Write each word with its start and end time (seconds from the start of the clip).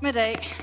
formiddag. 0.00 0.56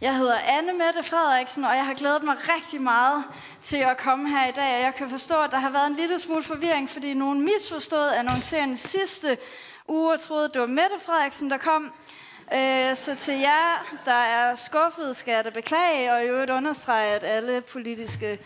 Jeg 0.00 0.16
hedder 0.16 0.38
Anne 0.38 0.72
Mette 0.72 1.02
Frederiksen, 1.02 1.64
og 1.64 1.76
jeg 1.76 1.86
har 1.86 1.94
glædet 1.94 2.22
mig 2.22 2.36
rigtig 2.56 2.80
meget 2.80 3.24
til 3.62 3.76
at 3.76 3.96
komme 3.96 4.28
her 4.28 4.48
i 4.48 4.52
dag. 4.52 4.76
Og 4.76 4.80
jeg 4.80 4.94
kan 4.94 5.10
forstå, 5.10 5.42
at 5.42 5.50
der 5.50 5.58
har 5.58 5.70
været 5.70 5.86
en 5.86 5.96
lille 5.96 6.18
smule 6.18 6.42
forvirring, 6.42 6.90
fordi 6.90 7.14
nogen 7.14 7.44
misforstod 7.44 8.08
annonceringen 8.08 8.76
sidste 8.76 9.38
uge 9.88 10.12
og 10.12 10.20
troede, 10.20 10.44
at 10.44 10.54
det 10.54 10.60
var 10.60 10.66
Mette 10.66 10.96
Frederiksen, 11.06 11.50
der 11.50 11.56
kom. 11.56 11.92
Øh, 12.54 12.96
så 12.96 13.16
til 13.16 13.34
jer, 13.34 13.96
der 14.04 14.12
er 14.12 14.54
skuffet, 14.54 15.16
skal 15.16 15.32
jeg 15.32 15.44
da 15.44 15.50
beklage, 15.50 16.12
og 16.12 16.24
i 16.24 16.26
øvrigt 16.26 16.50
understrege, 16.50 17.14
at 17.14 17.24
alle 17.24 17.60
politiske 17.60 18.38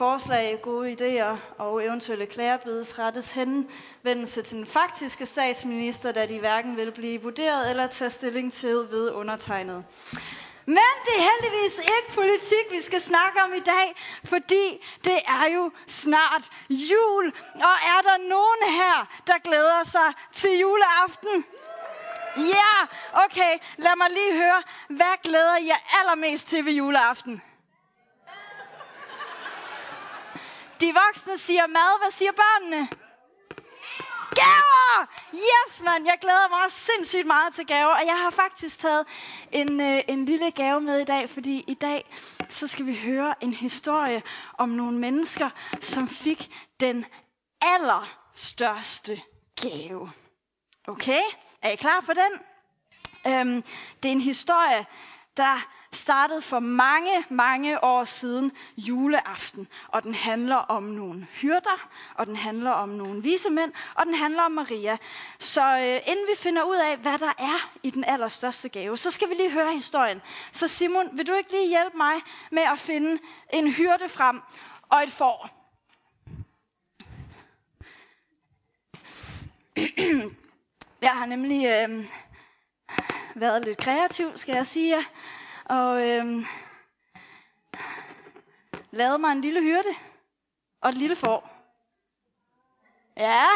forslag, 0.00 0.58
gode 0.62 0.92
idéer 0.92 1.36
og 1.58 1.84
eventuelle 1.84 2.26
klager 2.26 2.56
bedes 2.56 2.98
rettes 2.98 3.32
henvendelse 3.32 4.42
til 4.42 4.56
den 4.56 4.66
faktiske 4.66 5.26
statsminister, 5.26 6.12
da 6.12 6.26
de 6.26 6.38
hverken 6.38 6.76
vil 6.76 6.92
blive 6.92 7.22
vurderet 7.22 7.70
eller 7.70 7.86
tage 7.86 8.10
stilling 8.10 8.52
til 8.52 8.76
ved 8.90 9.10
undertegnet. 9.10 9.84
Men 10.66 10.92
det 11.04 11.14
er 11.18 11.24
heldigvis 11.30 11.78
ikke 11.78 12.14
politik, 12.14 12.64
vi 12.70 12.80
skal 12.80 13.00
snakke 13.00 13.42
om 13.42 13.54
i 13.54 13.60
dag, 13.60 13.94
fordi 14.24 14.86
det 15.04 15.18
er 15.26 15.54
jo 15.54 15.70
snart 15.86 16.42
jul. 16.70 17.26
Og 17.54 17.76
er 17.94 18.00
der 18.02 18.28
nogen 18.28 18.62
her, 18.80 19.20
der 19.26 19.38
glæder 19.38 19.84
sig 19.84 20.12
til 20.32 20.58
juleaften? 20.58 21.44
Ja, 22.36 22.42
yeah, 22.42 23.24
okay. 23.24 23.58
Lad 23.76 23.96
mig 23.96 24.10
lige 24.10 24.32
høre, 24.32 24.62
hvad 24.88 25.22
glæder 25.22 25.56
I 25.56 25.66
jer 25.66 26.00
allermest 26.00 26.48
til 26.48 26.64
ved 26.64 26.72
juleaften? 26.72 27.42
De 30.80 30.94
voksne 30.94 31.38
siger 31.38 31.66
mad. 31.66 32.00
Hvad 32.02 32.10
siger 32.10 32.32
børnene? 32.32 32.88
Gaver! 34.34 35.06
Yes, 35.34 35.82
mand! 35.84 36.06
Jeg 36.06 36.18
glæder 36.20 36.48
mig 36.48 36.64
også 36.64 36.76
sindssygt 36.76 37.26
meget 37.26 37.54
til 37.54 37.66
gaver. 37.66 37.94
Og 37.94 38.06
jeg 38.06 38.18
har 38.18 38.30
faktisk 38.30 38.80
taget 38.80 39.06
en, 39.52 39.80
øh, 39.80 40.02
en 40.08 40.24
lille 40.24 40.50
gave 40.50 40.80
med 40.80 41.00
i 41.00 41.04
dag, 41.04 41.30
fordi 41.30 41.64
i 41.66 41.74
dag 41.74 42.16
så 42.48 42.66
skal 42.66 42.86
vi 42.86 42.96
høre 42.96 43.34
en 43.40 43.54
historie 43.54 44.22
om 44.58 44.68
nogle 44.68 44.98
mennesker, 44.98 45.50
som 45.80 46.08
fik 46.08 46.50
den 46.80 47.06
allerstørste 47.60 49.20
gave. 49.62 50.10
Okay? 50.88 51.22
Er 51.62 51.70
I 51.70 51.76
klar 51.76 52.00
for 52.00 52.12
den? 52.12 52.32
Øhm, 53.26 53.62
det 54.02 54.08
er 54.08 54.12
en 54.12 54.20
historie, 54.20 54.86
der 55.36 55.79
startede 55.92 56.42
for 56.42 56.58
mange, 56.58 57.24
mange 57.28 57.84
år 57.84 58.04
siden 58.04 58.52
juleaften. 58.76 59.68
Og 59.88 60.02
den 60.02 60.14
handler 60.14 60.56
om 60.56 60.82
nogle 60.82 61.26
hyrder, 61.32 61.88
og 62.14 62.26
den 62.26 62.36
handler 62.36 62.70
om 62.70 62.88
nogle 62.88 63.22
vise 63.22 63.50
mænd, 63.50 63.72
og 63.94 64.06
den 64.06 64.14
handler 64.14 64.42
om 64.42 64.52
Maria. 64.52 64.96
Så 65.38 65.62
øh, 65.62 66.12
inden 66.12 66.26
vi 66.28 66.36
finder 66.36 66.62
ud 66.62 66.76
af, 66.76 66.96
hvad 66.96 67.18
der 67.18 67.32
er 67.38 67.70
i 67.82 67.90
den 67.90 68.04
allerstørste 68.04 68.68
gave, 68.68 68.96
så 68.96 69.10
skal 69.10 69.28
vi 69.28 69.34
lige 69.34 69.50
høre 69.50 69.72
historien. 69.72 70.22
Så 70.52 70.68
Simon, 70.68 71.08
vil 71.12 71.26
du 71.26 71.34
ikke 71.34 71.50
lige 71.50 71.68
hjælpe 71.68 71.96
mig 71.96 72.14
med 72.50 72.62
at 72.62 72.78
finde 72.78 73.22
en 73.52 73.72
hyrde 73.72 74.08
frem 74.08 74.40
og 74.88 75.02
et 75.02 75.10
får? 75.10 75.50
Jeg 81.02 81.10
har 81.10 81.26
nemlig 81.26 81.66
øh, 81.66 82.04
været 83.34 83.64
lidt 83.64 83.78
kreativ, 83.78 84.36
skal 84.36 84.54
jeg 84.54 84.66
sige 84.66 84.96
jer 84.96 85.02
og 85.70 86.08
øhm, 86.08 86.46
lavede 88.90 89.18
mig 89.18 89.32
en 89.32 89.40
lille 89.40 89.62
hyrde 89.62 89.94
og 90.80 90.88
et 90.88 90.94
lille 90.94 91.16
får. 91.16 91.50
Ja, 93.16 93.46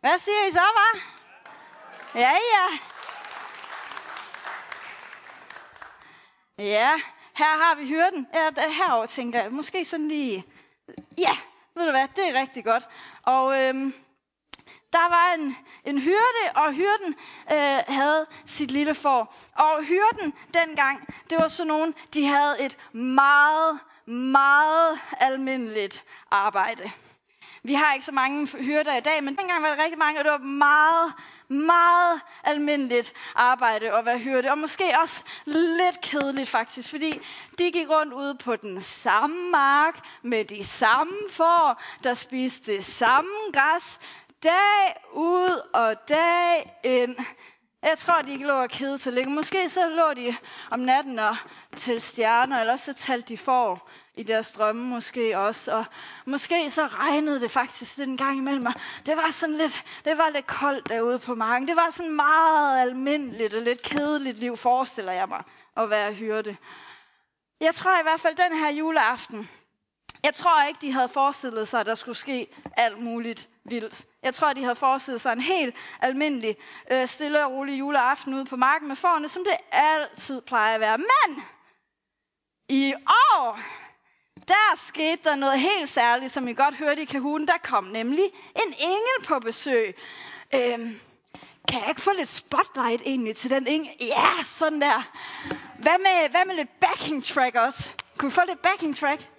hvad 0.00 0.18
siger 0.18 0.48
I 0.48 0.52
så, 0.52 0.60
var? 0.60 1.00
Ja, 2.14 2.30
ja. 2.30 2.78
Ja, 6.58 6.90
her 7.36 7.64
har 7.64 7.74
vi 7.74 7.88
hyrden. 7.88 8.28
Ja, 8.34 8.70
herover 8.70 9.06
tænker 9.06 9.42
jeg, 9.42 9.52
måske 9.52 9.84
sådan 9.84 10.08
lige... 10.08 10.44
Ja, 11.18 11.36
ved 11.74 11.84
du 11.84 11.90
hvad, 11.90 12.08
det 12.16 12.28
er 12.28 12.40
rigtig 12.40 12.64
godt. 12.64 12.88
Og 13.22 13.62
øhm, 13.62 13.94
der 14.94 15.08
var 15.08 15.34
en, 15.34 15.56
en 15.84 15.98
hyrde, 15.98 16.44
og 16.54 16.72
hyrden 16.72 17.14
øh, 17.52 17.78
havde 17.88 18.26
sit 18.46 18.70
lille 18.70 18.94
får. 18.94 19.34
Og 19.56 19.84
hyrden 19.84 20.34
dengang, 20.54 21.14
det 21.30 21.38
var 21.38 21.48
sådan 21.48 21.68
nogen, 21.68 21.94
de 22.14 22.26
havde 22.26 22.54
et 22.60 22.78
meget, 22.92 23.78
meget 24.06 25.00
almindeligt 25.20 26.04
arbejde. 26.30 26.90
Vi 27.66 27.74
har 27.74 27.92
ikke 27.94 28.06
så 28.06 28.12
mange 28.12 28.46
hyrder 28.46 28.96
i 28.96 29.00
dag, 29.00 29.24
men 29.24 29.36
dengang 29.36 29.62
var 29.62 29.68
der 29.68 29.82
rigtig 29.82 29.98
mange, 29.98 30.20
og 30.20 30.24
det 30.24 30.32
var 30.32 30.38
meget, 30.38 31.12
meget 31.48 32.20
almindeligt 32.44 33.12
arbejde 33.34 33.92
at 33.92 34.04
være 34.04 34.18
hyrde. 34.18 34.50
Og 34.50 34.58
måske 34.58 34.84
også 35.02 35.22
lidt 35.46 36.00
kedeligt 36.02 36.48
faktisk, 36.48 36.90
fordi 36.90 37.20
de 37.58 37.70
gik 37.72 37.88
rundt 37.88 38.12
ude 38.12 38.34
på 38.34 38.56
den 38.56 38.80
samme 38.80 39.50
mark 39.50 39.98
med 40.22 40.44
de 40.44 40.64
samme 40.64 41.16
får, 41.30 41.82
der 42.02 42.14
spiste 42.14 42.72
det 42.72 42.84
samme 42.84 43.30
græs, 43.52 43.98
dag 44.44 44.96
ud 45.12 45.60
og 45.72 46.08
dag 46.08 46.80
ind. 46.84 47.16
Jeg 47.82 47.98
tror, 47.98 48.22
de 48.22 48.32
ikke 48.32 48.46
lå 48.46 48.54
og 48.54 48.70
kede 48.70 48.98
sig 48.98 49.12
længe. 49.12 49.34
Måske 49.34 49.68
så 49.68 49.88
lå 49.88 50.14
de 50.14 50.36
om 50.70 50.78
natten 50.78 51.18
og 51.18 51.36
til 51.76 52.00
stjerner, 52.00 52.60
eller 52.60 52.76
så 52.76 52.92
talte 52.92 53.28
de 53.28 53.38
for 53.38 53.88
i 54.14 54.22
deres 54.22 54.52
drømme 54.52 54.82
måske 54.86 55.38
også. 55.38 55.72
Og 55.72 55.84
måske 56.26 56.70
så 56.70 56.86
regnede 56.86 57.40
det 57.40 57.50
faktisk 57.50 57.96
den 57.96 58.16
gang 58.16 58.38
imellem. 58.38 58.66
Det 59.06 59.16
var 59.16 59.30
sådan 59.30 59.56
lidt, 59.56 59.84
det 60.04 60.18
var 60.18 60.30
lidt 60.30 60.46
koldt 60.46 60.88
derude 60.88 61.18
på 61.18 61.34
marken. 61.34 61.68
Det 61.68 61.76
var 61.76 61.90
sådan 61.90 62.16
meget 62.16 62.80
almindeligt 62.80 63.54
og 63.54 63.62
lidt 63.62 63.82
kedeligt 63.82 64.38
liv, 64.38 64.56
forestiller 64.56 65.12
jeg 65.12 65.28
mig, 65.28 65.42
at 65.76 65.90
være 65.90 66.12
hyrde. 66.12 66.56
Jeg 67.60 67.74
tror 67.74 68.00
i 68.00 68.02
hvert 68.02 68.20
fald, 68.20 68.36
den 68.36 68.58
her 68.58 68.70
juleaften, 68.70 69.50
jeg 70.24 70.34
tror 70.34 70.64
ikke, 70.64 70.80
de 70.80 70.92
havde 70.92 71.08
forestillet 71.08 71.68
sig, 71.68 71.80
at 71.80 71.86
der 71.86 71.94
skulle 71.94 72.16
ske 72.16 72.46
alt 72.76 72.98
muligt 72.98 73.48
vildt. 73.64 74.06
Jeg 74.24 74.34
tror, 74.34 74.52
de 74.52 74.62
havde 74.62 74.76
forestillet 74.76 75.20
sig 75.20 75.32
en 75.32 75.40
helt 75.40 75.74
almindelig, 76.00 76.56
øh, 76.90 77.08
stille 77.08 77.44
og 77.44 77.52
rolig 77.52 77.78
juleaften 77.78 78.34
ude 78.34 78.44
på 78.44 78.56
marken 78.56 78.88
med 78.88 78.96
forne, 78.96 79.28
som 79.28 79.44
det 79.44 79.56
altid 79.72 80.40
plejer 80.40 80.74
at 80.74 80.80
være. 80.80 80.98
Men 80.98 81.44
i 82.68 82.94
år, 83.34 83.58
der 84.48 84.76
skete 84.76 85.24
der 85.24 85.34
noget 85.34 85.60
helt 85.60 85.88
særligt, 85.88 86.32
som 86.32 86.48
I 86.48 86.52
godt 86.54 86.74
hørte 86.74 87.02
i 87.02 87.04
Kahun. 87.04 87.46
Der 87.46 87.58
kom 87.62 87.84
nemlig 87.84 88.24
en 88.56 88.74
engel 88.78 89.26
på 89.26 89.38
besøg. 89.38 89.96
Øhm, 90.54 91.00
kan 91.68 91.80
jeg 91.80 91.88
ikke 91.88 92.00
få 92.00 92.10
lidt 92.18 92.28
spotlight 92.28 93.02
egentlig 93.06 93.36
til 93.36 93.50
den 93.50 93.66
engel? 93.66 93.90
Ja, 94.00 94.42
sådan 94.44 94.80
der. 94.80 95.10
Hvad 95.78 95.98
med, 95.98 96.30
hvad 96.30 96.44
med 96.46 96.54
lidt 96.54 96.80
backing 96.80 97.24
track 97.24 97.56
også? 97.56 97.90
Kunne 98.18 98.30
vi 98.30 98.34
få 98.34 98.40
lidt 98.48 98.62
backing 98.62 98.96
track? 98.96 99.30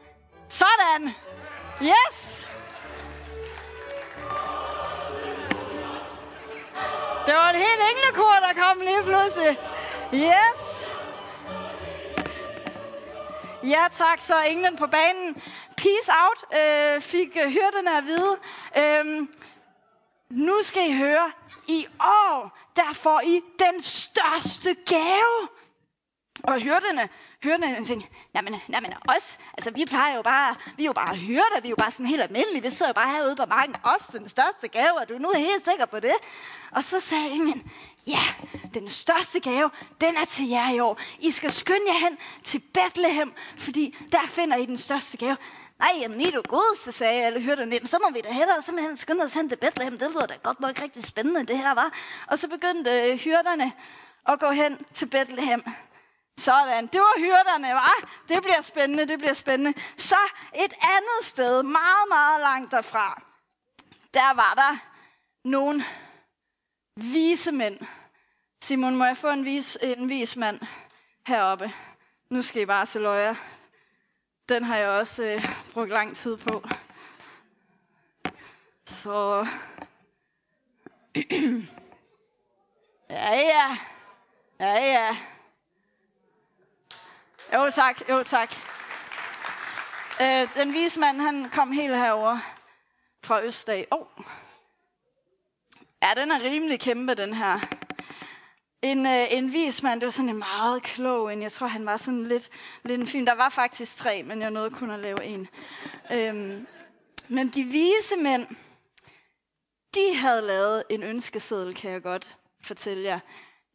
Sådan. 0.50 1.12
Yes. 1.82 2.48
Det 7.26 7.34
var 7.34 7.50
et 7.50 7.56
helt 7.56 7.82
englekor, 7.92 8.36
der 8.48 8.62
kom 8.62 8.80
lige 8.80 9.04
pludselig. 9.04 9.60
Yes. 10.14 10.90
Ja 13.64 13.84
tak, 13.92 14.22
så 14.22 14.44
England 14.44 14.78
på 14.78 14.88
banen. 14.88 15.34
Peace 15.78 16.12
out, 16.24 16.60
øh, 16.60 17.02
fik 17.02 17.38
øh, 17.44 17.52
hyrderne 17.52 17.98
at 17.98 18.06
vide. 18.06 18.38
Øhm, 18.78 19.30
nu 20.30 20.54
skal 20.62 20.90
I 20.90 20.98
høre, 20.98 21.32
i 21.68 21.88
år, 22.00 22.58
der 22.76 22.94
får 22.94 23.22
I 23.22 23.42
den 23.60 23.82
største 23.82 24.76
gave. 24.86 25.48
Og 26.44 26.60
hyrderne, 26.60 27.10
hyrderne 27.44 27.86
tænkte, 27.86 28.10
jamen, 28.34 28.56
jamen 28.70 28.94
os, 29.16 29.38
altså 29.58 29.72
vi 29.72 29.86
plejer 29.86 30.16
jo 30.16 30.22
bare, 30.22 30.56
vi 30.78 30.84
er 30.84 30.88
jo 30.88 30.94
bare 30.94 31.16
hyrder, 31.16 31.62
vi 31.62 31.68
er 31.68 31.70
jo 31.70 31.76
bare 31.76 31.92
sådan 31.92 32.06
helt 32.06 32.22
almindelige, 32.22 32.62
vi 32.62 32.70
sidder 32.70 32.88
jo 32.88 32.94
bare 32.94 33.12
herude 33.12 33.36
på 33.36 33.46
marken, 33.46 33.76
os 33.84 34.08
den 34.12 34.30
største 34.30 34.68
gave, 34.68 35.02
er 35.02 35.06
du 35.06 35.18
nu 35.18 35.32
helt 35.36 35.66
sikker 35.66 35.86
på 35.86 36.00
det? 36.00 36.14
Og 36.72 36.84
så 36.84 37.00
sagde 37.00 37.30
ingen, 37.30 37.72
ja, 38.08 38.20
den 38.74 38.90
største 38.90 39.40
gave, 39.40 39.70
den 40.02 40.18
er 40.18 40.26
til 40.26 40.48
jer 40.48 40.70
i 40.70 40.80
år. 40.80 41.00
I 41.20 41.32
skal 41.32 41.52
skynde 41.52 41.88
jer 41.88 42.00
hen 42.10 42.18
til 42.44 42.60
Bethlehem, 42.74 43.34
fordi 43.58 43.98
der 44.12 44.28
finder 44.28 44.58
I 44.58 44.66
den 44.66 44.78
største 44.78 45.18
gave. 45.18 45.38
Nej, 45.80 45.92
jamen, 46.02 46.22
I 46.22 46.28
er 46.28 46.32
du 46.32 46.42
god, 46.48 46.78
så 46.78 46.92
sagde 46.92 47.26
alle 47.26 47.42
hyrderne. 47.42 47.88
Så 47.88 48.00
må 48.04 48.14
vi 48.14 48.22
da 48.22 48.34
hellere 48.34 48.62
simpelthen 48.62 48.98
skynde 48.98 49.24
os 49.24 49.34
hen 49.34 49.50
til 49.50 49.56
Bethlehem. 49.56 49.98
Det 49.98 50.10
lyder 50.10 50.26
da 50.26 50.34
godt 50.44 50.60
nok 50.60 50.82
rigtig 50.82 51.06
spændende, 51.06 51.46
det 51.46 51.58
her 51.58 51.74
var. 51.74 51.94
Og 52.28 52.40
så 52.40 52.48
begyndte 52.48 52.92
øh, 52.92 53.18
hyrderne 53.18 53.72
at 54.28 54.40
gå 54.40 54.52
hen 54.52 54.86
til 54.94 55.06
Bethlehem. 55.06 55.64
Sådan, 56.38 56.88
det 56.88 57.02
var 57.02 57.20
hyrderne, 57.20 57.68
var. 57.68 58.10
Det 58.28 58.44
bliver 58.44 58.62
spændende, 58.62 59.08
det 59.08 59.20
bliver 59.20 59.34
spændende. 59.34 59.74
Så 59.98 60.16
et 60.56 60.74
andet 60.82 61.22
sted, 61.22 61.64
meget, 61.64 62.08
meget 62.10 62.42
langt 62.42 62.72
derfra, 62.72 63.22
der 64.14 64.34
var 64.34 64.54
der 64.54 64.78
nogle 65.44 65.84
vise 66.96 67.52
mænd. 67.52 67.80
Simon, 68.62 68.96
må 68.96 69.06
jeg 69.06 69.18
få 69.18 69.30
en 69.30 69.46
vis, 69.46 69.78
en 69.82 70.10
vis 70.10 70.36
mand 70.38 70.60
heroppe? 71.28 71.74
Nu 72.30 72.42
skal 72.42 72.62
I 72.62 72.66
bare 72.66 72.86
se 72.86 73.00
løjer. 73.00 73.36
Den 74.50 74.64
har 74.64 74.78
jeg 74.78 74.90
også 74.90 75.24
øh, 75.24 75.46
brugt 75.74 75.90
lang 75.90 76.16
tid 76.16 76.38
på. 76.38 76.64
Så... 78.86 79.48
ja, 83.10 83.32
ja. 83.32 83.78
Ja, 84.60 84.74
ja. 84.74 85.18
Jo 87.54 87.70
tak, 87.70 88.10
jo 88.10 88.24
tak. 88.24 88.56
Øh, 90.22 90.48
den 90.56 90.74
vise 90.74 91.00
mand, 91.00 91.22
han 91.22 91.50
kom 91.50 91.72
helt 91.72 91.96
herover 91.96 92.38
fra 93.24 93.44
Østdag. 93.44 93.88
Oh. 93.92 94.08
Ja, 96.04 96.14
den 96.22 96.32
er 96.32 96.44
rimelig 96.44 96.80
kæmpe, 96.80 97.16
den 97.16 97.34
her. 97.34 97.60
En, 98.82 99.06
øh, 99.06 99.26
en 99.32 99.54
vis 99.54 99.84
mand, 99.84 100.02
det 100.02 100.06
var 100.06 100.12
sådan 100.12 100.30
en 100.30 100.38
meget 100.38 100.84
klog 100.84 101.34
en. 101.34 101.42
Jeg 101.42 101.52
tror, 101.52 101.68
han 101.68 101.86
var 101.86 101.98
sådan 101.98 102.24
lidt, 102.24 102.50
lidt 102.84 103.02
en 103.02 103.08
fin. 103.08 103.28
Der 103.28 103.36
var 103.36 103.50
faktisk 103.50 103.98
tre, 103.98 104.24
men 104.24 104.42
jeg 104.42 104.52
nåede 104.52 104.72
kun 104.72 104.92
at 104.92 105.00
lave 105.00 105.24
en. 105.24 105.48
Øhm, 106.12 106.68
men 107.28 107.50
de 107.50 107.64
vise 107.64 108.16
mænd, 108.22 108.48
de 109.96 110.16
havde 110.16 110.42
lavet 110.42 110.84
en 110.90 111.04
ønskeseddel, 111.04 111.76
kan 111.76 111.92
jeg 111.92 112.04
godt 112.04 112.38
fortælle 112.64 113.04
jer. 113.04 113.20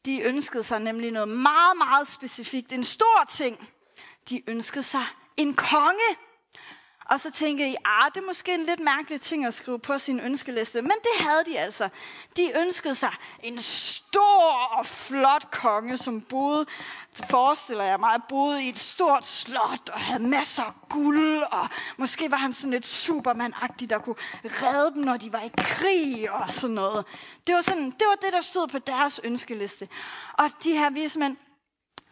De 0.07 0.21
ønskede 0.21 0.63
sig 0.63 0.79
nemlig 0.81 1.11
noget 1.11 1.29
meget, 1.29 1.77
meget 1.79 2.09
specifikt. 2.09 2.73
En 2.73 2.85
stor 2.85 3.25
ting. 3.31 3.69
De 4.31 4.51
ønskede 4.51 4.83
sig 4.83 5.07
en 5.37 5.55
konge. 5.55 6.17
Og 7.11 7.21
så 7.21 7.31
tænkte 7.31 7.69
I, 7.69 7.77
ah, 7.85 8.11
det 8.15 8.21
er 8.21 8.27
måske 8.27 8.55
en 8.55 8.65
lidt 8.65 8.81
mærkelig 8.81 9.21
ting 9.21 9.47
at 9.47 9.55
skrive 9.55 9.79
på 9.79 9.99
sin 9.99 10.21
ønskeliste. 10.21 10.83
Men 10.83 10.91
det 10.91 11.27
havde 11.27 11.45
de 11.47 11.59
altså. 11.59 11.89
De 12.37 12.53
ønskede 12.59 12.95
sig 12.95 13.13
en 13.43 13.59
stor 13.59 14.53
og 14.79 14.87
flot 14.87 15.51
konge, 15.51 15.97
som 15.97 16.21
boede, 16.21 16.67
forestiller 17.31 17.85
jeg 17.85 18.01
mig, 18.01 18.21
boede 18.29 18.65
i 18.65 18.69
et 18.69 18.79
stort 18.79 19.27
slot 19.27 19.91
og 19.93 20.01
havde 20.01 20.23
masser 20.23 20.63
af 20.63 20.73
guld. 20.89 21.43
Og 21.43 21.69
måske 21.97 22.31
var 22.31 22.37
han 22.37 22.53
sådan 22.53 22.71
lidt 22.71 22.87
superman 22.87 23.55
der 23.91 23.99
kunne 23.99 24.17
redde 24.45 24.95
dem, 24.95 25.05
når 25.05 25.17
de 25.17 25.33
var 25.33 25.43
i 25.43 25.51
krig 25.59 26.31
og 26.31 26.55
sådan 26.55 26.75
noget. 26.75 27.07
Det 27.47 27.55
var, 27.55 27.61
sådan, 27.61 27.91
det, 27.91 28.07
var 28.09 28.15
det, 28.15 28.33
der 28.33 28.41
stod 28.41 28.69
på 28.69 28.79
deres 28.79 29.21
ønskeliste. 29.25 29.89
Og 30.33 30.51
de 30.65 30.73
her 30.73 30.91
vismænd, 30.91 31.37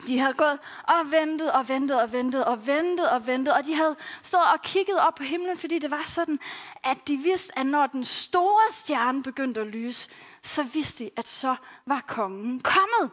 de 0.06 0.18
havde 0.18 0.32
gået 0.32 0.58
og 0.82 1.10
ventet 1.10 1.52
og 1.52 1.68
ventet 1.68 2.02
og 2.02 2.12
ventet 2.12 2.44
og 2.44 2.66
ventet 2.66 3.10
og 3.10 3.26
ventet, 3.26 3.54
og 3.54 3.64
de 3.64 3.74
havde 3.74 3.96
stået 4.22 4.52
og 4.54 4.62
kigget 4.62 5.00
op 5.00 5.14
på 5.14 5.22
himlen, 5.22 5.56
fordi 5.56 5.78
det 5.78 5.90
var 5.90 6.02
sådan, 6.06 6.40
at 6.84 7.08
de 7.08 7.16
vidste, 7.16 7.58
at 7.58 7.66
når 7.66 7.86
den 7.86 8.04
store 8.04 8.72
stjerne 8.72 9.22
begyndte 9.22 9.60
at 9.60 9.66
lyse, 9.66 10.10
så 10.42 10.62
vidste 10.62 11.04
de, 11.04 11.10
at 11.16 11.28
så 11.28 11.56
var 11.86 12.04
kongen 12.06 12.60
kommet. 12.60 13.10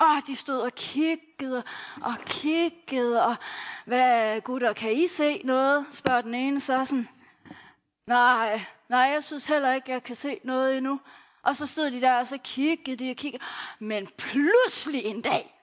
Og 0.00 0.26
de 0.26 0.36
stod 0.36 0.58
og 0.58 0.74
kiggede 0.74 1.62
og 2.02 2.14
kiggede, 2.26 3.26
og 3.26 3.36
hvad 3.84 4.40
gutter, 4.40 4.72
kan 4.72 4.92
I 4.92 5.08
se 5.08 5.40
noget? 5.44 5.86
spørger 5.90 6.20
den 6.20 6.34
ene 6.34 6.60
så 6.60 6.84
sådan. 6.84 7.08
Nej, 8.06 8.64
nej, 8.88 9.00
jeg 9.00 9.24
synes 9.24 9.46
heller 9.46 9.72
ikke, 9.72 9.90
jeg 9.90 10.02
kan 10.02 10.16
se 10.16 10.40
noget 10.44 10.76
endnu. 10.76 11.00
Og 11.42 11.56
så 11.56 11.66
stod 11.66 11.90
de 11.90 12.00
der, 12.00 12.18
og 12.18 12.26
så 12.26 12.38
kiggede 12.44 13.04
de 13.04 13.10
og 13.10 13.16
kiggede. 13.16 13.44
Men 13.78 14.08
pludselig 14.18 15.04
en 15.04 15.22
dag, 15.22 15.54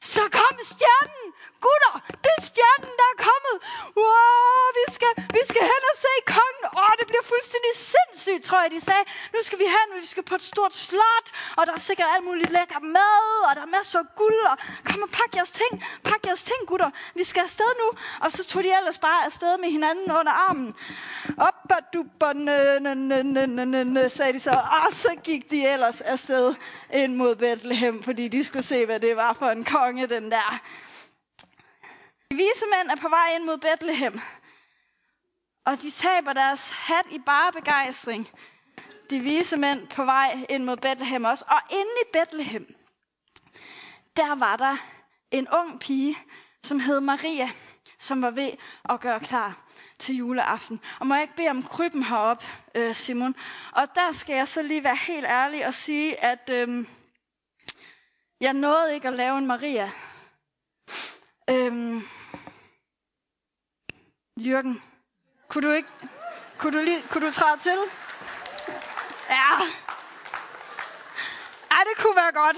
så 0.00 0.22
kom 0.38 0.54
stjernen! 0.72 1.24
Gutter, 1.66 1.94
det 2.24 2.32
er 2.38 2.42
stjernen, 2.50 2.92
der 3.00 3.08
er 3.14 3.18
kommet! 3.28 3.56
Wow, 4.02 4.64
vi 4.80 4.84
skal, 4.96 5.12
vi 5.36 5.42
skal 5.50 5.62
hen 5.72 5.82
og 5.92 5.96
se 6.04 6.14
kongen! 6.36 6.64
Åh, 6.78 6.82
oh, 6.82 6.92
det 6.98 7.06
bliver 7.10 7.24
fuldstændig 7.32 7.72
sindssygt, 7.92 8.42
tror 8.48 8.60
jeg, 8.64 8.70
de 8.76 8.80
sagde. 8.88 9.04
Nu 9.34 9.38
skal 9.46 9.58
vi 9.62 9.66
hen, 9.76 9.88
vi 10.00 10.06
skal 10.06 10.24
på 10.30 10.34
et 10.34 10.46
stort 10.52 10.74
slot, 10.86 11.26
og 11.58 11.62
der 11.66 11.72
er 11.78 11.82
sikkert 11.88 12.08
alt 12.14 12.24
muligt 12.28 12.50
lækker 12.56 12.80
mad, 12.98 13.26
og 13.48 13.52
der 13.56 13.62
er 13.68 13.72
masser 13.78 13.98
af 14.04 14.08
guld, 14.20 14.40
og 14.52 14.56
kom 14.88 15.02
og 15.06 15.10
pak 15.18 15.30
jeres 15.36 15.52
ting, 15.60 15.72
pak 16.04 16.20
jeres 16.26 16.42
ting, 16.50 16.60
gutter. 16.70 16.90
Vi 17.14 17.24
skal 17.30 17.42
afsted 17.48 17.70
nu. 17.82 17.88
Og 18.24 18.32
så 18.32 18.44
tog 18.50 18.62
de 18.62 18.70
ellers 18.78 18.98
bare 18.98 19.20
afsted 19.28 19.52
med 19.58 19.70
hinanden 19.76 20.08
under 20.18 20.32
armen. 20.46 20.74
Op 21.48 21.54
og 21.76 21.82
duber, 21.92 22.32
sagde 24.08 24.32
de 24.32 24.40
så. 24.40 24.50
Og 24.86 24.92
så 24.92 25.10
gik 25.24 25.50
de 25.50 25.68
ellers 25.72 26.00
afsted 26.00 26.54
ind 26.92 27.14
mod 27.14 27.36
Bethlehem, 27.36 28.02
fordi 28.02 28.28
de 28.28 28.44
skulle 28.44 28.62
se, 28.62 28.86
hvad 28.86 29.00
det 29.00 29.16
var 29.16 29.32
for 29.32 29.46
en 29.46 29.64
konge, 29.64 29.87
den 29.92 30.30
der. 30.30 30.60
De 32.30 32.36
vise 32.36 32.64
mænd 32.76 32.90
er 32.90 32.96
på 32.96 33.08
vej 33.08 33.34
ind 33.34 33.44
mod 33.44 33.58
Bethlehem. 33.58 34.20
Og 35.64 35.82
de 35.82 35.90
taber 35.90 36.32
deres 36.32 36.70
hat 36.70 37.06
i 37.10 37.18
bare 37.18 37.52
begejstring. 37.52 38.28
De 39.10 39.20
vise 39.20 39.56
mænd 39.56 39.88
på 39.88 40.04
vej 40.04 40.46
ind 40.48 40.64
mod 40.64 40.76
Bethlehem 40.76 41.24
også. 41.24 41.44
Og 41.48 41.60
inde 41.70 41.92
i 42.02 42.08
Bethlehem, 42.12 42.74
der 44.16 44.34
var 44.34 44.56
der 44.56 44.76
en 45.30 45.48
ung 45.48 45.80
pige, 45.80 46.18
som 46.62 46.80
hed 46.80 47.00
Maria, 47.00 47.50
som 47.98 48.22
var 48.22 48.30
ved 48.30 48.50
at 48.88 49.00
gøre 49.00 49.20
klar 49.20 49.68
til 49.98 50.16
juleaften. 50.16 50.80
Og 51.00 51.06
må 51.06 51.14
jeg 51.14 51.22
ikke 51.22 51.36
bede 51.36 51.48
om 51.48 51.62
krybben 51.62 52.02
herop, 52.02 52.44
øh, 52.74 52.94
Simon? 52.94 53.34
Og 53.72 53.94
der 53.94 54.12
skal 54.12 54.36
jeg 54.36 54.48
så 54.48 54.62
lige 54.62 54.84
være 54.84 54.96
helt 54.96 55.26
ærlig 55.26 55.66
og 55.66 55.74
sige, 55.74 56.24
at 56.24 56.50
øh, 56.50 56.86
jeg 58.40 58.52
nåede 58.52 58.94
ikke 58.94 59.08
at 59.08 59.14
lave 59.14 59.38
en 59.38 59.46
Maria. 59.46 59.90
Øhm, 61.50 62.02
Jørgen, 64.40 64.82
kunne 65.48 65.68
du 65.68 65.72
ikke, 65.72 65.88
kunne 66.58 66.78
du, 66.78 66.84
lige, 66.84 67.02
kunne 67.10 67.26
du 67.26 67.32
træde 67.32 67.60
til? 67.60 67.78
Ja. 69.30 69.64
Ja, 71.70 71.76
det 71.90 72.02
kunne 72.02 72.16
være 72.16 72.32
godt. 72.32 72.56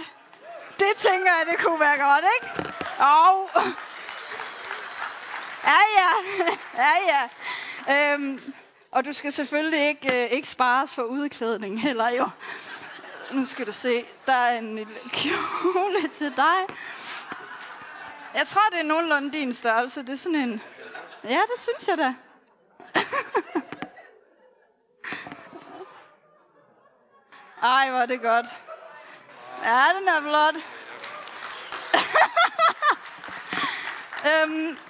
Det 0.79 0.97
tænker 0.97 1.31
jeg, 1.39 1.47
det 1.51 1.65
kunne 1.65 1.81
være 1.81 1.99
godt, 1.99 2.25
ikke? 2.37 2.73
Og... 2.99 3.51
Ja, 5.65 5.81
ja. 5.99 6.11
Ja, 6.77 6.93
ja. 7.13 7.23
Øhm, 8.15 8.55
og 8.91 9.05
du 9.05 9.13
skal 9.13 9.33
selvfølgelig 9.33 9.89
ikke, 9.89 10.25
øh, 10.25 10.31
ikke 10.31 10.49
spares 10.49 10.95
for 10.95 11.03
udklædning 11.03 11.81
heller, 11.83 12.09
jo. 12.09 12.29
Nu 13.33 13.45
skal 13.45 13.67
du 13.67 13.73
se, 13.73 14.05
der 14.27 14.33
er 14.33 14.59
en 14.59 14.75
lille 14.75 14.95
kjole 15.13 16.09
til 16.13 16.37
dig. 16.37 16.77
Jeg 18.35 18.47
tror, 18.47 18.63
det 18.73 18.81
er 18.81 18.85
nogenlunde 18.85 19.33
din 19.33 19.53
størrelse. 19.53 20.03
Det 20.03 20.09
er 20.09 20.17
sådan 20.17 20.39
en... 20.39 20.63
Ja, 21.25 21.41
det 21.55 21.59
synes 21.59 21.89
jeg 21.89 21.99
da. 21.99 22.15
Ej, 27.63 27.91
hvor 27.91 27.99
er 27.99 28.07
det 28.07 28.23
godt. 28.23 28.47
Ja, 29.65 29.85
den 29.99 30.09
er 30.09 30.21
flot. 30.21 30.55
øhm. 34.49 34.90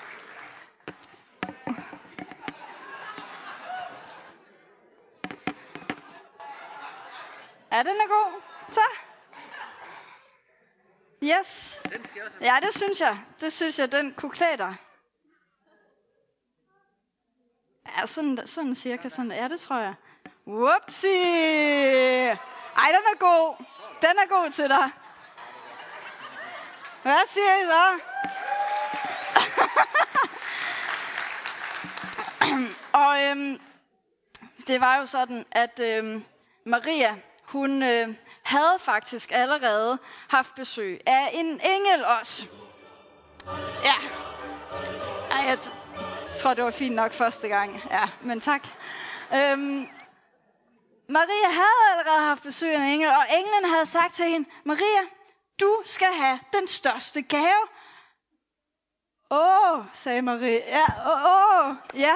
Ja, 7.81 7.85
den 7.85 8.01
er 8.01 8.09
god. 8.09 8.41
Så. 8.69 8.81
Yes. 11.23 11.83
Den 11.93 12.05
skal 12.05 12.23
også 12.25 12.37
ja, 12.41 12.57
det 12.63 12.75
synes 12.75 13.01
jeg. 13.01 13.19
Det 13.41 13.53
synes 13.53 13.79
jeg, 13.79 13.93
den 13.93 14.15
kunne 14.15 14.31
klæde 14.31 14.59
dig. 14.59 14.77
Ja, 17.87 18.07
sådan, 18.07 18.47
sådan 18.47 18.75
cirka 18.75 19.09
sådan. 19.09 19.33
Ja, 19.33 19.49
det 19.49 19.61
tror 19.61 19.79
jeg. 19.79 19.95
Whoopsie! 20.47 22.29
Ej, 22.77 22.89
den 22.89 23.05
er 23.13 23.19
god. 23.19 23.65
Den 24.03 24.19
er 24.19 24.29
god 24.29 24.51
til 24.51 24.69
dig. 24.69 24.91
Hvad 27.03 27.27
siger 27.27 27.55
I 27.57 27.65
så? 27.65 28.01
og 33.03 33.23
øhm, 33.23 33.61
det 34.67 34.81
var 34.81 34.97
jo 34.97 35.07
sådan, 35.07 35.47
at 35.51 35.81
øhm, 35.81 36.25
Maria, 36.65 37.17
hun 37.51 37.83
øh, 37.83 38.09
havde 38.43 38.79
faktisk 38.79 39.31
allerede 39.33 39.99
haft 40.29 40.55
besøg 40.55 41.01
af 41.07 41.31
en 41.33 41.47
engel 41.47 42.05
også. 42.21 42.47
Ja. 43.85 43.95
Ej, 45.31 45.45
jeg 45.49 45.59
tror, 46.39 46.55
det 46.55 46.65
var 46.65 46.71
fint 46.71 46.95
nok 46.95 47.13
første 47.13 47.49
gang. 47.49 47.83
Ja, 47.91 48.09
men 48.21 48.41
tak. 48.41 48.69
Øhm, 49.35 49.87
Maria 51.09 51.51
havde 51.51 51.99
allerede 51.99 52.27
haft 52.27 52.43
besøg 52.43 52.75
af 52.75 52.79
en 52.79 52.93
engel, 52.93 53.09
og 53.09 53.27
englen 53.39 53.71
havde 53.71 53.87
sagt 53.87 54.15
til 54.15 54.25
hende, 54.25 54.49
Maria, 54.65 55.03
du 55.61 55.77
skal 55.85 56.13
have 56.13 56.39
den 56.53 56.69
største 56.69 57.23
gave. 57.23 57.67
Åh, 59.31 59.85
sagde 59.93 60.23
Marie. 60.23 60.63
Ja, 60.67 60.87
åh, 61.07 61.75
ja, 61.95 62.15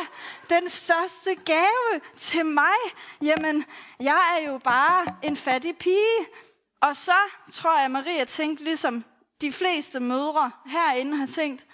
den 0.50 0.68
største 0.68 1.34
gave 1.34 2.00
til 2.16 2.46
mig. 2.46 2.76
Jamen, 3.22 3.64
jeg 4.00 4.38
er 4.38 4.50
jo 4.50 4.58
bare 4.58 5.16
en 5.22 5.36
fattig 5.36 5.76
pige. 5.78 6.26
Og 6.80 6.96
så 6.96 7.16
tror 7.52 7.80
jeg, 7.80 7.90
Maria 7.90 8.24
tænkte, 8.24 8.64
ligesom 8.64 9.04
de 9.40 9.52
fleste 9.52 10.00
mødre 10.00 10.50
herinde 10.66 11.16
har 11.16 11.26
tænkt, 11.26 11.66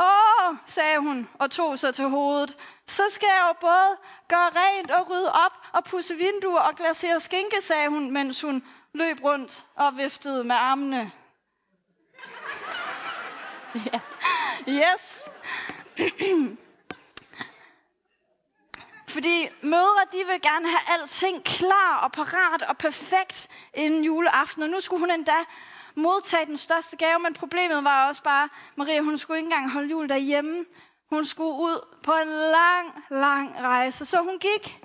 Åh, 0.00 0.56
sagde 0.66 0.98
hun 0.98 1.28
og 1.38 1.50
tog 1.50 1.78
sig 1.78 1.94
til 1.94 2.04
hovedet. 2.04 2.56
Så 2.86 3.02
skal 3.10 3.26
jeg 3.26 3.44
jo 3.48 3.52
både 3.60 3.96
gøre 4.28 4.50
rent 4.56 4.90
og 4.90 5.10
rydde 5.10 5.32
op 5.32 5.52
og 5.72 5.84
pusse 5.84 6.14
vinduer 6.14 6.60
og 6.60 6.76
glasere 6.76 7.20
skinke, 7.20 7.60
sagde 7.60 7.88
hun, 7.88 8.10
mens 8.10 8.40
hun 8.40 8.64
løb 8.92 9.24
rundt 9.24 9.64
og 9.74 9.96
viftede 9.96 10.44
med 10.44 10.56
armene. 10.56 11.12
ja. 13.92 14.00
Yes. 14.68 15.28
Fordi 19.08 19.48
mødre, 19.62 20.04
de 20.12 20.18
vil 20.26 20.40
gerne 20.42 20.68
have 20.68 21.00
alting 21.00 21.44
klar 21.44 21.98
og 22.02 22.12
parat 22.12 22.62
og 22.62 22.78
perfekt 22.78 23.48
inden 23.74 24.04
juleaften. 24.04 24.62
Og 24.62 24.68
nu 24.68 24.80
skulle 24.80 25.00
hun 25.00 25.10
endda 25.10 25.44
modtage 25.94 26.46
den 26.46 26.56
største 26.56 26.96
gave, 26.96 27.18
men 27.18 27.34
problemet 27.34 27.84
var 27.84 28.08
også 28.08 28.22
bare, 28.22 28.48
Maria, 28.76 29.00
hun 29.00 29.18
skulle 29.18 29.38
ikke 29.38 29.46
engang 29.46 29.70
holde 29.70 29.88
jul 29.88 30.08
derhjemme. 30.08 30.64
Hun 31.10 31.26
skulle 31.26 31.52
ud 31.52 31.86
på 32.02 32.12
en 32.12 32.28
lang, 32.28 33.04
lang 33.10 33.60
rejse. 33.60 34.06
Så 34.06 34.22
hun 34.22 34.38
gik, 34.38 34.80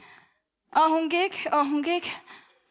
og 0.72 0.90
hun 0.90 1.10
gik, 1.10 1.48
og 1.52 1.66
hun 1.66 1.84
gik. 1.84 2.20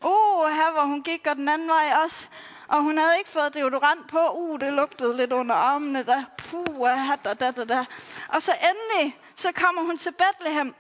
Uh, 0.05 0.49
her 0.51 0.73
hvor 0.73 0.85
hun 0.85 1.03
gik, 1.03 1.27
og 1.27 1.37
den 1.37 1.49
anden 1.49 1.69
vej 1.69 1.93
også. 2.05 2.29
Og 2.73 2.83
hun 2.83 2.99
havde 2.99 3.19
ikke 3.19 3.31
fået 3.31 3.55
deodorant 3.55 4.11
på. 4.11 4.31
Uh, 4.31 4.61
det 4.61 4.73
lugtede 4.73 5.17
lidt 5.17 5.33
under 5.33 5.55
armene 5.55 6.03
der. 6.03 6.25
Puh, 6.39 6.89
da, 7.25 7.35
da, 7.35 7.51
da, 7.51 7.65
da. 7.65 7.85
Og 8.29 8.43
så 8.43 8.53
endelig, 8.71 9.21
så 9.37 9.53
kommer 9.53 9.83
hun 9.83 9.99
til 9.99 10.13
Bethlehem. 10.13 10.75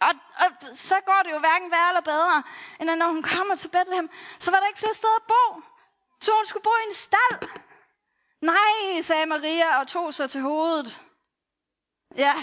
Og, 0.00 0.12
og 0.44 0.50
så 0.74 0.94
går 1.06 1.20
det 1.24 1.30
jo 1.30 1.38
hverken 1.38 1.70
værre 1.70 1.88
eller 1.88 2.00
bedre, 2.00 2.42
end 2.80 2.90
at 2.90 2.98
når 2.98 3.08
hun 3.08 3.22
kommer 3.22 3.54
til 3.56 3.68
Bethlehem, 3.68 4.10
så 4.38 4.50
var 4.50 4.60
der 4.60 4.66
ikke 4.66 4.78
flere 4.78 4.94
steder 4.94 5.16
at 5.16 5.22
bo. 5.28 5.62
Så 6.20 6.30
hun 6.36 6.46
skulle 6.46 6.62
bo 6.62 6.70
i 6.70 6.88
en 6.88 6.94
stald. 6.94 7.48
Nej, 8.40 9.00
sagde 9.00 9.26
Maria 9.26 9.80
og 9.80 9.88
tog 9.88 10.14
sig 10.14 10.30
til 10.30 10.40
hovedet. 10.40 11.00
Ja. 12.16 12.34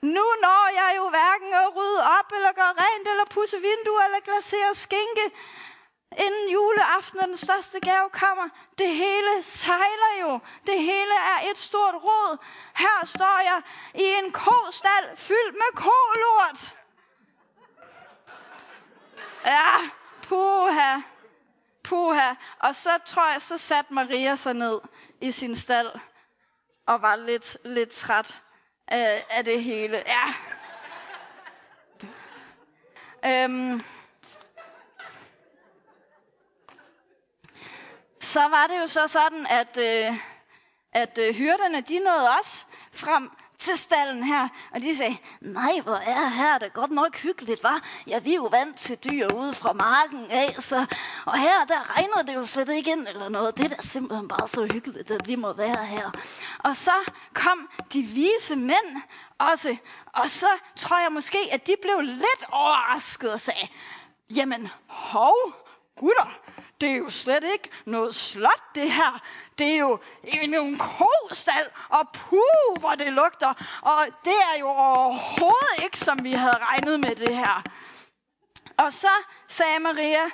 Nu 0.00 0.26
når 0.46 0.62
jeg 0.80 0.94
jo 0.96 1.08
hverken 1.08 1.52
at 1.54 1.76
rydde 1.76 2.02
op, 2.18 2.32
eller 2.36 2.52
gøre 2.52 2.74
rent, 2.84 3.08
eller 3.08 3.24
pusse 3.24 3.56
vinduer, 3.56 4.04
eller 4.04 4.20
glasere 4.20 4.74
skinke. 4.74 5.24
Inden 6.18 6.50
juleaften 6.52 7.18
når 7.20 7.26
den 7.26 7.36
største 7.36 7.80
gave 7.80 8.10
kommer. 8.10 8.48
Det 8.78 8.88
hele 8.88 9.42
sejler 9.42 10.20
jo. 10.20 10.38
Det 10.66 10.78
hele 10.78 11.14
er 11.14 11.50
et 11.50 11.58
stort 11.58 11.94
rod. 11.94 12.38
Her 12.76 13.04
står 13.04 13.40
jeg 13.44 13.62
i 13.94 14.24
en 14.24 14.32
kostal 14.32 15.16
fyldt 15.16 15.54
med 15.54 15.72
kolort. 15.74 16.74
Ja, 19.44 19.90
puha. 20.22 21.00
Puha. 21.84 22.34
Og 22.58 22.74
så 22.74 22.98
tror 23.06 23.32
jeg, 23.32 23.42
så 23.42 23.58
satte 23.58 23.94
Maria 23.94 24.36
sig 24.36 24.54
ned 24.54 24.80
i 25.20 25.32
sin 25.32 25.56
stald 25.56 25.90
og 26.86 27.02
var 27.02 27.16
lidt, 27.16 27.56
lidt 27.64 27.90
træt 27.90 28.42
af, 28.88 29.26
af 29.30 29.44
det 29.44 29.62
hele. 29.62 30.02
Ja. 30.06 30.34
Øhm. 33.44 33.84
Så 38.24 38.40
var 38.40 38.66
det 38.66 38.78
jo 38.80 38.86
så 38.86 39.06
sådan, 39.06 39.46
at, 39.46 39.76
øh, 39.76 40.16
at 40.92 41.18
øh, 41.18 41.34
hyrderne, 41.34 41.80
de 41.80 41.98
nåede 41.98 42.30
også 42.40 42.64
frem 42.92 43.30
til 43.58 43.76
stallen 43.78 44.22
her, 44.22 44.48
og 44.70 44.82
de 44.82 44.96
sagde, 44.96 45.16
nej, 45.40 45.80
hvor 45.82 45.94
er 45.94 46.28
her 46.28 46.58
det 46.58 46.72
godt 46.72 46.90
nok 46.90 47.16
hyggeligt, 47.16 47.62
var. 47.62 47.82
Ja, 48.06 48.18
vi 48.18 48.30
er 48.30 48.34
jo 48.34 48.44
vant 48.44 48.76
til 48.76 48.98
dyr 49.10 49.28
ude 49.34 49.54
fra 49.54 49.72
marken 49.72 50.30
af, 50.30 50.56
så, 50.58 50.86
og 51.26 51.38
her, 51.38 51.64
der 51.68 51.96
regner 51.96 52.22
det 52.26 52.34
jo 52.34 52.46
slet 52.46 52.68
ikke 52.68 52.92
ind 52.92 53.08
eller 53.08 53.28
noget. 53.28 53.56
Det 53.56 53.64
er 53.64 53.68
da 53.68 53.76
simpelthen 53.80 54.28
bare 54.28 54.48
så 54.48 54.68
hyggeligt, 54.72 55.10
at 55.10 55.28
vi 55.28 55.34
må 55.34 55.52
være 55.52 55.86
her. 55.86 56.10
Og 56.58 56.76
så 56.76 57.12
kom 57.34 57.68
de 57.92 58.02
vise 58.02 58.56
mænd 58.56 59.02
også, 59.38 59.76
og 60.12 60.30
så 60.30 60.48
tror 60.76 61.00
jeg 61.00 61.12
måske, 61.12 61.38
at 61.52 61.66
de 61.66 61.74
blev 61.82 62.00
lidt 62.00 62.44
overrasket 62.50 63.32
og 63.32 63.40
sagde, 63.40 63.68
jamen, 64.30 64.68
hov, 64.86 65.36
gutter, 65.96 66.38
det 66.84 66.92
er 66.92 66.96
jo 66.96 67.10
slet 67.10 67.44
ikke 67.52 67.70
noget 67.84 68.14
slot, 68.14 68.74
det 68.74 68.92
her. 68.92 69.22
Det 69.58 69.74
er 69.74 69.76
jo 69.76 69.98
en 70.64 70.78
kostal, 70.78 71.70
og 71.88 72.08
puh, 72.12 72.80
hvor 72.80 72.90
det 72.90 73.12
lugter. 73.12 73.80
Og 73.82 74.06
det 74.24 74.36
er 74.54 74.60
jo 74.60 74.68
overhovedet 74.68 75.84
ikke, 75.84 75.98
som 75.98 76.24
vi 76.24 76.32
havde 76.32 76.58
regnet 76.60 77.00
med 77.00 77.16
det 77.16 77.36
her. 77.36 77.62
Og 78.76 78.92
så 78.92 79.08
sagde 79.48 79.78
Maria, 79.78 80.30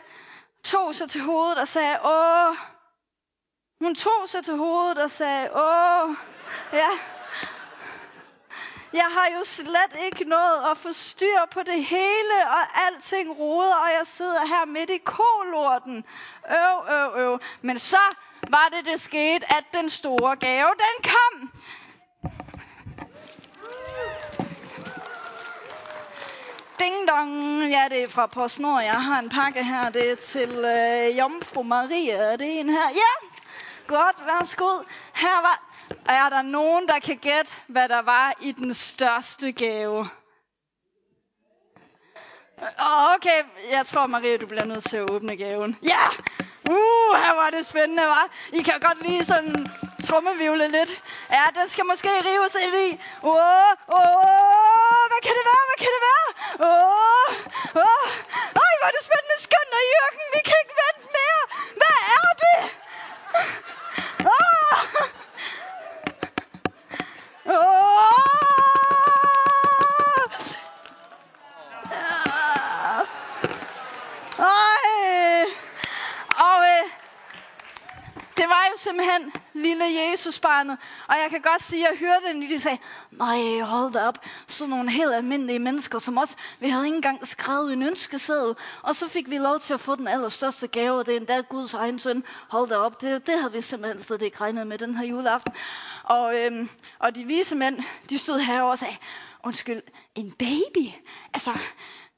tog 0.64 0.95
sig 0.95 1.11
til 1.11 1.21
hovedet 1.21 1.59
og 1.59 1.69
sagde, 1.69 1.99
åh. 2.04 2.57
Hun 3.80 3.95
tog 3.95 4.23
sig 4.26 4.45
til 4.45 4.57
hovedet 4.57 4.99
og 4.99 5.11
sagde, 5.11 5.50
åh. 5.54 6.14
Ja, 6.73 6.90
jeg 8.92 9.06
har 9.11 9.28
jo 9.38 9.44
slet 9.44 10.04
ikke 10.04 10.25
noget 10.25 10.70
at 10.70 10.78
få 10.78 10.92
styr 10.92 11.40
på 11.50 11.61
det 11.62 11.85
hele, 11.85 12.37
og 12.47 12.87
alting 12.87 13.38
roder, 13.38 13.75
og 13.75 13.88
jeg 13.99 14.06
sidder 14.06 14.47
her 14.47 14.64
midt 14.66 14.90
i 14.90 14.99
kolorten. 14.99 16.04
Øv, 16.50 16.94
øv, 16.94 17.12
øv. 17.16 17.38
Men 17.62 17.78
så 17.78 18.04
var 18.49 18.68
det, 18.76 18.92
det 18.92 19.00
skete, 19.00 19.52
at 19.52 19.64
den 19.73 19.90
store 19.90 20.37
gave, 20.37 20.68
den 20.68 21.12
kom. 21.12 21.50
Ding 26.78 27.09
dong. 27.09 27.61
Ja, 27.70 27.87
det 27.90 28.02
er 28.02 28.09
fra 28.09 28.26
PostNord. 28.26 28.82
Jeg 28.82 29.02
har 29.02 29.18
en 29.18 29.28
pakke 29.28 29.64
her. 29.64 29.90
Det 29.90 30.11
er 30.11 30.16
til 30.16 30.50
øh, 30.50 31.18
Jomfru 31.18 31.62
Maria. 31.62 32.16
Er 32.16 32.37
det 32.37 32.61
en 32.61 32.68
her? 32.68 32.88
Ja, 32.94 33.26
godt. 33.87 34.16
Værsgo. 34.26 34.82
Her 35.14 35.40
var 35.42 35.70
er 36.09 36.28
der 36.28 36.42
nogen, 36.42 36.88
der 36.88 36.99
kan 36.99 37.16
gætte, 37.16 37.52
hvad 37.66 37.88
der 37.88 38.02
var 38.02 38.35
i 38.40 38.52
den 38.52 38.75
største 38.75 39.52
gave? 39.52 40.09
Okay, 43.14 43.42
jeg 43.70 43.87
tror, 43.87 44.06
Maria, 44.06 44.37
du 44.37 44.47
bliver 44.47 44.64
nødt 44.64 44.85
til 44.85 44.97
at 44.97 45.11
åbne 45.11 45.37
gaven. 45.37 45.76
Ja! 45.82 46.06
Uh, 46.70 47.12
her 47.25 47.35
var 47.35 47.50
det 47.50 47.66
spændende, 47.66 48.02
var. 48.02 48.28
I 48.52 48.62
kan 48.62 48.80
godt 48.80 49.02
lige 49.02 49.25
sådan 49.25 49.66
trummevivle 50.09 50.68
lidt. 50.68 51.02
Ja, 51.30 51.44
den 51.61 51.68
skal 51.68 51.85
måske 51.85 52.09
rives 52.09 52.54
ind 52.54 52.76
i. 52.88 53.00
Åh, 53.23 53.30
oh, 53.30 53.40
åh, 53.88 54.16
oh. 54.16 55.04
Hvad 55.11 55.20
kan 55.25 55.35
det 55.38 55.44
være? 55.50 55.61
Åh, 56.61 56.66
oh, 56.66 57.28
oh. 57.75 58.06
Ej, 58.64 58.73
hvor 58.78 58.87
er 58.90 58.94
det 58.97 59.04
spændende. 59.09 59.37
Skønt 59.47 59.73
og 59.78 59.85
Jørgen, 59.92 60.26
vi 60.35 60.40
kan 60.49 60.56
ikke 60.62 60.76
vente 60.82 61.06
mere. 61.16 61.42
Hvad 61.80 61.99
er 62.18 62.30
det? 62.42 62.56
Oh. 64.26 64.70
det 78.37 78.49
var 78.49 78.64
jo 78.73 78.76
simpelthen 78.76 79.32
lille 79.52 79.85
Jesusbarnet. 80.61 80.79
Og 81.09 81.14
jeg 81.23 81.31
kan 81.31 81.40
godt 81.40 81.62
sige, 81.62 81.88
at 81.88 81.90
jeg 81.90 82.09
hørte 82.09 82.26
den, 82.33 82.50
de 82.50 82.61
sagde, 82.61 82.79
nej, 83.11 83.61
hold 83.61 83.93
da 83.93 84.07
op. 84.07 84.19
Så 84.47 84.67
nogle 84.67 84.90
helt 84.90 85.14
almindelige 85.14 85.59
mennesker 85.59 85.99
som 85.99 86.19
os. 86.19 86.37
Vi 86.61 86.69
havde 86.69 86.85
ikke 86.85 86.97
engang 86.97 87.26
skrevet 87.26 87.73
en 87.73 87.83
ønskeseddel. 87.83 88.55
Og 88.83 88.97
så 88.97 89.09
fik 89.09 89.31
vi 89.31 89.38
lov 89.38 89.61
til 89.61 89.75
at 89.75 89.81
få 89.81 89.97
den 89.97 90.09
allerstørste 90.09 90.69
gave, 90.69 90.99
og 90.99 91.07
det 91.07 91.12
er 91.12 91.17
endda 91.17 91.40
Guds 91.40 91.75
egen 91.75 91.99
søn. 91.99 92.25
Hold 92.49 92.69
da 92.69 92.76
op, 92.76 93.00
det, 93.00 93.26
det 93.26 93.38
havde 93.38 93.52
vi 93.52 93.61
simpelthen 93.61 94.02
slet 94.02 94.23
ikke 94.23 94.40
regnet 94.40 94.67
med 94.67 94.79
den 94.79 94.95
her 94.97 95.07
juleaften. 95.07 95.52
Og, 96.05 96.37
øhm, 96.37 96.69
og 96.99 97.14
de 97.14 97.25
vise 97.25 97.55
mænd, 97.55 97.79
de 98.11 98.19
stod 98.19 98.38
herovre 98.38 98.73
og 98.73 98.79
sagde, 98.79 98.97
undskyld, 99.45 99.83
en 100.14 100.33
baby? 100.33 100.87
Altså, 101.35 101.59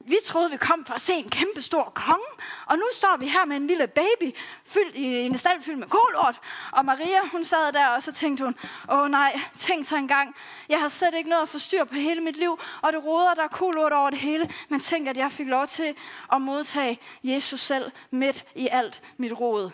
vi 0.05 0.17
troede, 0.25 0.51
vi 0.51 0.57
kom 0.57 0.85
for 0.85 0.93
at 0.93 1.01
se 1.01 1.13
en 1.13 1.29
kæmpe 1.29 1.61
stor 1.61 1.91
konge, 1.95 2.25
og 2.65 2.77
nu 2.77 2.83
står 2.93 3.17
vi 3.17 3.27
her 3.27 3.45
med 3.45 3.55
en 3.55 3.67
lille 3.67 3.87
baby, 3.87 4.37
fyldt 4.65 4.95
i 4.95 5.03
en 5.03 5.37
stald 5.37 5.61
fyldt 5.61 5.79
med 5.79 5.87
kolort. 5.87 6.39
Og 6.71 6.85
Maria, 6.85 7.27
hun 7.31 7.45
sad 7.45 7.73
der, 7.73 7.87
og 7.87 8.03
så 8.03 8.11
tænkte 8.11 8.43
hun, 8.43 8.55
åh 8.89 9.09
nej, 9.09 9.39
tænk 9.59 9.87
så 9.87 9.97
engang, 9.97 10.35
jeg 10.69 10.79
har 10.79 10.89
slet 10.89 11.13
ikke 11.13 11.29
noget 11.29 11.41
at 11.43 11.49
få 11.49 11.59
styr 11.59 11.83
på 11.83 11.93
hele 11.93 12.21
mit 12.21 12.35
liv, 12.35 12.59
og 12.81 12.93
det 12.93 13.03
råder, 13.05 13.33
der 13.33 13.43
er 13.43 13.47
kolort 13.47 13.93
over 13.93 14.09
det 14.09 14.19
hele, 14.19 14.49
men 14.69 14.79
tænk, 14.79 15.07
at 15.07 15.17
jeg 15.17 15.31
fik 15.31 15.47
lov 15.47 15.67
til 15.67 15.95
at 16.33 16.41
modtage 16.41 16.99
Jesus 17.23 17.59
selv 17.59 17.91
midt 18.11 18.45
i 18.55 18.67
alt 18.71 19.01
mit 19.17 19.31
råd. 19.39 19.71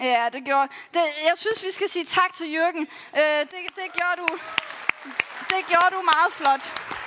Ja, 0.00 0.28
det 0.32 0.44
gjorde. 0.44 0.72
Det, 0.94 1.00
jeg 1.00 1.32
synes, 1.36 1.64
vi 1.64 1.70
skal 1.70 1.88
sige 1.88 2.04
tak 2.04 2.32
til 2.34 2.52
Jørgen. 2.52 2.88
Øh, 3.16 3.40
det, 3.40 3.50
det, 3.50 3.92
gjorde 3.92 4.16
du, 4.18 4.38
det 5.50 5.66
gjorde 5.68 5.96
du 5.96 6.02
meget 6.02 6.32
flot. 6.32 7.01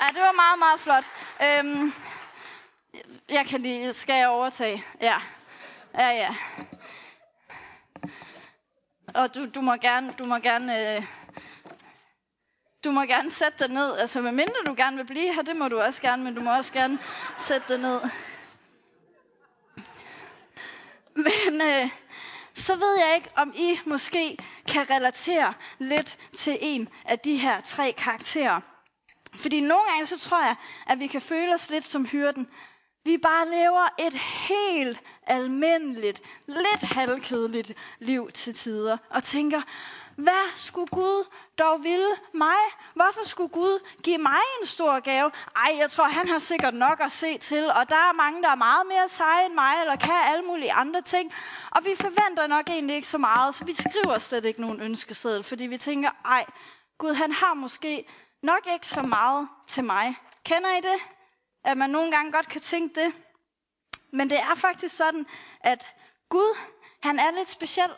Ja, 0.00 0.06
det 0.12 0.22
var 0.22 0.32
meget, 0.32 0.58
meget 0.58 0.80
flot. 0.80 1.04
Øhm, 1.42 1.92
jeg 3.28 3.46
kan 3.46 3.62
lige, 3.62 3.92
skal 3.92 4.14
jeg 4.14 4.28
overtage? 4.28 4.84
Ja. 5.00 5.18
Ja, 5.94 6.08
ja. 6.08 6.34
Og 9.14 9.34
du, 9.34 9.46
du 9.54 9.60
må 9.60 9.76
gerne, 9.76 10.12
du 10.18 10.24
må 10.24 10.38
gerne, 10.38 10.96
øh, 10.96 11.06
du 12.84 12.90
må 12.90 13.02
gerne 13.02 13.30
sætte 13.30 13.64
dig 13.64 13.74
ned. 13.74 13.96
Altså, 13.96 14.20
medmindre 14.20 14.54
du 14.66 14.74
gerne 14.76 14.96
vil 14.96 15.04
blive 15.06 15.34
her, 15.34 15.42
det 15.42 15.56
må 15.56 15.68
du 15.68 15.80
også 15.80 16.02
gerne, 16.02 16.24
men 16.24 16.34
du 16.34 16.40
må 16.40 16.56
også 16.56 16.72
gerne 16.72 16.98
sætte 17.38 17.68
dig 17.68 17.78
ned. 17.78 18.00
Men 21.14 21.62
øh, 21.62 21.90
så 22.54 22.76
ved 22.76 22.98
jeg 22.98 23.14
ikke, 23.14 23.30
om 23.36 23.52
I 23.56 23.78
måske 23.86 24.36
kan 24.68 24.90
relatere 24.90 25.54
lidt 25.78 26.18
til 26.32 26.58
en 26.60 26.88
af 27.04 27.18
de 27.18 27.36
her 27.36 27.60
tre 27.60 27.94
karakterer. 27.98 28.60
Fordi 29.36 29.60
nogle 29.60 29.84
gange 29.90 30.06
så 30.06 30.18
tror 30.18 30.44
jeg, 30.44 30.56
at 30.86 31.00
vi 31.00 31.06
kan 31.06 31.20
føle 31.20 31.54
os 31.54 31.70
lidt 31.70 31.84
som 31.84 32.06
hyrden. 32.06 32.48
Vi 33.04 33.18
bare 33.18 33.48
lever 33.48 33.88
et 33.98 34.14
helt 34.14 35.02
almindeligt, 35.26 36.22
lidt 36.46 36.82
halvkedeligt 36.82 37.74
liv 37.98 38.30
til 38.32 38.54
tider. 38.54 38.96
Og 39.10 39.22
tænker, 39.22 39.62
hvad 40.16 40.56
skulle 40.56 40.86
Gud 40.86 41.24
dog 41.58 41.84
ville 41.84 42.08
mig? 42.34 42.56
Hvorfor 42.94 43.24
skulle 43.24 43.48
Gud 43.48 43.86
give 44.02 44.18
mig 44.18 44.40
en 44.60 44.66
stor 44.66 45.00
gave? 45.00 45.30
Ej, 45.56 45.76
jeg 45.78 45.90
tror, 45.90 46.04
han 46.04 46.28
har 46.28 46.38
sikkert 46.38 46.74
nok 46.74 47.00
at 47.00 47.12
se 47.12 47.38
til, 47.38 47.70
og 47.70 47.88
der 47.88 47.96
er 47.96 48.12
mange, 48.12 48.42
der 48.42 48.48
er 48.48 48.54
meget 48.54 48.86
mere 48.86 49.08
seje 49.08 49.46
end 49.46 49.54
mig, 49.54 49.74
eller 49.80 49.96
kan 49.96 50.14
alle 50.26 50.44
mulige 50.44 50.72
andre 50.72 51.02
ting. 51.02 51.32
Og 51.70 51.84
vi 51.84 51.94
forventer 51.94 52.46
nok 52.46 52.70
egentlig 52.70 52.96
ikke 52.96 53.08
så 53.08 53.18
meget, 53.18 53.54
så 53.54 53.64
vi 53.64 53.72
skriver 53.72 54.18
slet 54.18 54.44
ikke 54.44 54.60
nogen 54.60 54.80
ønskeseddel, 54.80 55.42
fordi 55.42 55.66
vi 55.66 55.78
tænker, 55.78 56.10
ej, 56.24 56.44
Gud 56.98 57.14
han 57.14 57.32
har 57.32 57.54
måske 57.54 58.06
nok 58.46 58.66
ikke 58.72 58.86
så 58.86 59.02
meget 59.02 59.48
til 59.66 59.84
mig. 59.84 60.14
Kender 60.44 60.76
I 60.78 60.80
det? 60.80 61.00
At 61.64 61.76
man 61.76 61.90
nogle 61.90 62.10
gange 62.10 62.32
godt 62.32 62.48
kan 62.48 62.60
tænke 62.60 63.00
det. 63.00 63.14
Men 64.10 64.30
det 64.30 64.38
er 64.38 64.54
faktisk 64.54 64.96
sådan, 64.96 65.26
at 65.60 65.94
Gud, 66.28 66.56
han 67.02 67.18
er 67.18 67.30
lidt 67.30 67.48
speciel. 67.48 67.90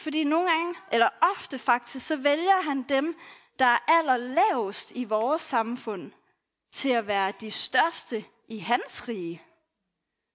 Fordi 0.00 0.24
nogle 0.24 0.50
gange, 0.50 0.74
eller 0.92 1.08
ofte 1.20 1.58
faktisk, 1.58 2.06
så 2.06 2.16
vælger 2.16 2.62
han 2.62 2.82
dem, 2.82 3.16
der 3.58 3.64
er 3.64 3.78
allerlavest 3.88 4.92
i 4.94 5.04
vores 5.04 5.42
samfund, 5.42 6.12
til 6.72 6.88
at 6.88 7.06
være 7.06 7.32
de 7.40 7.50
største 7.50 8.24
i 8.48 8.58
hans 8.58 9.08
rige. 9.08 9.42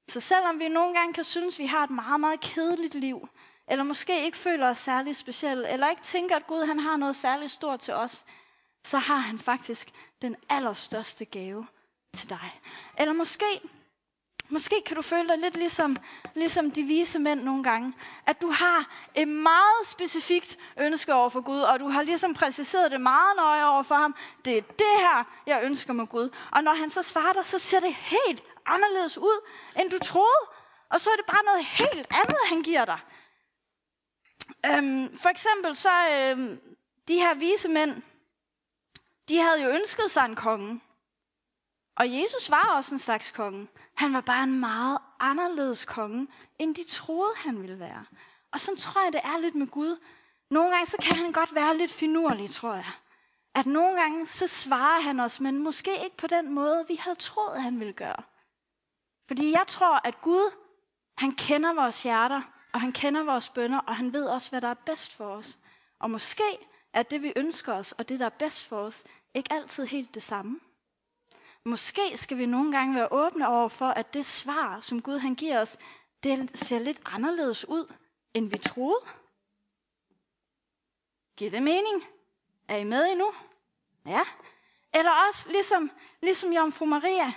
Så 0.10 0.20
selvom 0.20 0.60
vi 0.60 0.68
nogle 0.68 0.94
gange 0.94 1.14
kan 1.14 1.24
synes, 1.24 1.56
at 1.56 1.60
vi 1.60 1.66
har 1.66 1.84
et 1.84 1.90
meget, 1.90 2.20
meget 2.20 2.40
kedeligt 2.40 2.96
liv, 2.96 3.30
eller 3.68 3.84
måske 3.84 4.26
ikke 4.26 4.38
føler 4.38 4.70
os 4.70 4.78
særlig 4.78 5.16
specielle, 5.16 5.70
eller 5.70 5.90
ikke 5.90 6.02
tænker, 6.02 6.36
at 6.36 6.48
Gud 6.48 6.66
han 6.66 6.80
har 6.80 6.98
noget 6.98 7.16
særligt 7.16 7.52
stort 7.52 7.80
til 7.80 7.94
os, 7.94 8.26
så 8.84 8.98
har 8.98 9.18
han 9.18 9.40
faktisk 9.40 9.92
den 10.22 10.36
allerstørste 10.50 11.26
gave 11.26 11.68
til 12.14 12.30
dig. 12.30 12.62
Eller 12.98 13.14
måske 13.14 13.62
Måske 14.52 14.82
kan 14.86 14.96
du 14.96 15.02
føle 15.02 15.28
dig 15.28 15.38
lidt 15.38 15.56
ligesom, 15.56 15.98
ligesom 16.36 16.72
de 16.72 16.84
vise 16.84 17.20
mænd 17.20 17.42
nogle 17.42 17.64
gange. 17.64 17.94
At 18.26 18.42
du 18.42 18.50
har 18.50 19.08
et 19.16 19.28
meget 19.28 19.88
specifikt 19.88 20.58
ønske 20.78 21.14
over 21.14 21.30
for 21.30 21.42
Gud, 21.42 21.60
og 21.60 21.80
du 21.80 21.88
har 21.88 22.02
ligesom 22.02 22.34
præciseret 22.34 22.92
det 22.92 23.02
meget 23.02 23.36
nøje 23.36 23.66
over 23.66 23.84
for 23.84 23.96
ham. 23.96 24.16
Det 24.46 24.58
er 24.58 24.62
det 24.62 24.94
her, 24.98 25.24
jeg 25.46 25.64
ønsker 25.64 25.94
med 25.94 26.08
Gud. 26.08 26.30
Og 26.52 26.64
når 26.64 26.74
han 26.74 26.90
så 26.90 27.02
svarer 27.04 27.34
dig, 27.34 27.46
så 27.46 27.60
ser 27.60 27.80
det 27.80 27.94
helt 27.94 28.44
anderledes 28.66 29.18
ud, 29.18 29.48
end 29.80 29.92
du 29.92 30.00
troede. 30.00 30.46
Og 30.90 31.02
så 31.02 31.10
er 31.10 31.16
det 31.16 31.26
bare 31.26 31.44
noget 31.46 31.66
helt 31.66 32.08
andet, 32.12 32.38
han 32.50 32.62
giver 32.62 32.86
dig. 32.86 33.00
Øhm, 34.66 35.18
for 35.18 35.30
eksempel 35.30 35.76
så, 35.76 35.90
øhm, 36.12 36.60
de 37.08 37.14
her 37.14 37.34
vise 37.34 37.70
mænd, 37.70 38.02
de 39.32 39.38
havde 39.38 39.64
jo 39.64 39.70
ønsket 39.70 40.12
sig 40.12 40.26
en 40.26 40.36
konge. 40.36 40.82
Og 41.96 42.14
Jesus 42.22 42.50
var 42.50 42.74
også 42.76 42.96
en 42.96 43.00
slags 43.00 43.32
konge. 43.32 43.68
Han 43.98 44.14
var 44.14 44.22
bare 44.22 44.44
en 44.44 44.60
meget 44.60 45.00
anderledes 45.20 45.86
konge, 45.86 46.28
end 46.60 46.76
de 46.76 46.84
troede, 46.90 47.34
han 47.36 47.62
ville 47.62 47.80
være. 47.80 48.06
Og 48.52 48.60
så 48.60 48.76
tror 48.80 49.04
jeg, 49.04 49.14
det 49.14 49.22
er 49.24 49.38
lidt 49.38 49.56
med 49.56 49.68
Gud. 49.68 50.00
Nogle 50.50 50.72
gange 50.72 50.86
så 50.86 50.98
kan 51.02 51.16
han 51.16 51.32
godt 51.32 51.56
være 51.56 51.78
lidt 51.78 51.92
finurlig, 51.92 52.50
tror 52.50 52.74
jeg. 52.74 52.92
At 53.56 53.66
nogle 53.66 54.02
gange 54.02 54.28
så 54.28 54.48
svarer 54.48 55.02
han 55.02 55.20
os, 55.20 55.40
men 55.40 55.58
måske 55.58 56.04
ikke 56.04 56.18
på 56.18 56.28
den 56.28 56.52
måde, 56.54 56.86
vi 56.88 56.96
havde 56.96 57.16
troet, 57.16 57.62
han 57.62 57.80
ville 57.80 57.94
gøre. 57.94 58.24
Fordi 59.28 59.52
jeg 59.52 59.64
tror, 59.68 60.08
at 60.08 60.22
Gud, 60.22 60.52
han 61.18 61.32
kender 61.32 61.74
vores 61.74 62.04
hjerter, 62.04 62.42
og 62.74 62.82
han 62.82 62.92
kender 62.92 63.24
vores 63.24 63.50
bønder, 63.50 63.80
og 63.80 63.96
han 63.96 64.14
ved 64.14 64.26
også, 64.26 64.50
hvad 64.50 64.62
der 64.62 64.68
er 64.68 64.84
bedst 64.86 65.14
for 65.14 65.36
os. 65.36 65.60
Og 66.00 66.12
måske 66.12 66.58
er 66.94 67.04
det, 67.04 67.22
vi 67.22 67.34
ønsker 67.36 67.74
os, 67.74 67.92
og 67.92 68.10
det, 68.10 68.20
der 68.20 68.26
er 68.26 68.30
bedst 68.30 68.68
for 68.68 68.78
os, 68.78 69.04
ikke 69.34 69.54
altid 69.54 69.86
helt 69.86 70.16
det 70.16 70.24
samme. 70.24 70.60
Måske 71.66 72.18
skal 72.18 72.38
vi 72.38 72.46
nogle 72.46 72.72
gange 72.72 72.96
være 72.96 73.12
åbne 73.12 73.48
over 73.48 73.70
for, 73.70 73.86
at 73.86 74.14
det 74.14 74.26
svar, 74.26 74.80
som 74.80 75.02
Gud 75.02 75.18
han 75.18 75.36
giver 75.36 75.62
os, 75.62 75.78
det 76.24 76.58
ser 76.58 76.80
lidt 76.80 77.02
anderledes 77.06 77.66
ud, 77.68 77.94
end 78.34 78.50
vi 78.50 78.58
troede. 78.58 79.06
Giver 81.38 81.52
det 81.52 81.64
mening? 81.64 82.04
Er 82.68 82.78
I 82.78 82.84
med 82.84 83.12
endnu? 83.12 83.34
Ja. 84.06 84.22
Eller 84.94 85.12
også 85.28 85.52
ligesom, 85.52 85.92
ligesom 86.22 86.54
Jomfru 86.54 86.86
Maria. 86.86 87.34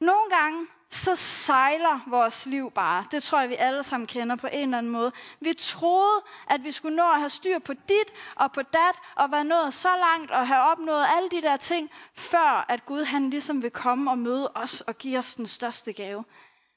Nogle 0.00 0.30
gange, 0.30 0.63
så 1.04 1.16
sejler 1.16 2.00
vores 2.06 2.46
liv 2.46 2.70
bare. 2.70 3.04
Det 3.10 3.22
tror 3.22 3.40
jeg, 3.40 3.48
vi 3.48 3.54
alle 3.54 3.82
sammen 3.82 4.06
kender 4.06 4.36
på 4.36 4.46
en 4.46 4.62
eller 4.62 4.78
anden 4.78 4.92
måde. 4.92 5.12
Vi 5.40 5.54
troede, 5.54 6.22
at 6.46 6.64
vi 6.64 6.72
skulle 6.72 6.96
nå 6.96 7.10
at 7.10 7.18
have 7.18 7.30
styr 7.30 7.58
på 7.58 7.72
dit 7.72 8.12
og 8.34 8.52
på 8.52 8.62
dat, 8.62 8.94
og 9.14 9.32
være 9.32 9.44
nået 9.44 9.74
så 9.74 9.88
langt 9.96 10.30
og 10.30 10.46
have 10.46 10.60
opnået 10.60 11.06
alle 11.16 11.28
de 11.28 11.42
der 11.42 11.56
ting, 11.56 11.90
før 12.16 12.66
at 12.68 12.84
Gud 12.84 13.04
han 13.04 13.30
ligesom 13.30 13.62
vil 13.62 13.70
komme 13.70 14.10
og 14.10 14.18
møde 14.18 14.52
os 14.54 14.80
og 14.80 14.98
give 14.98 15.18
os 15.18 15.34
den 15.34 15.46
største 15.46 15.92
gave. 15.92 16.24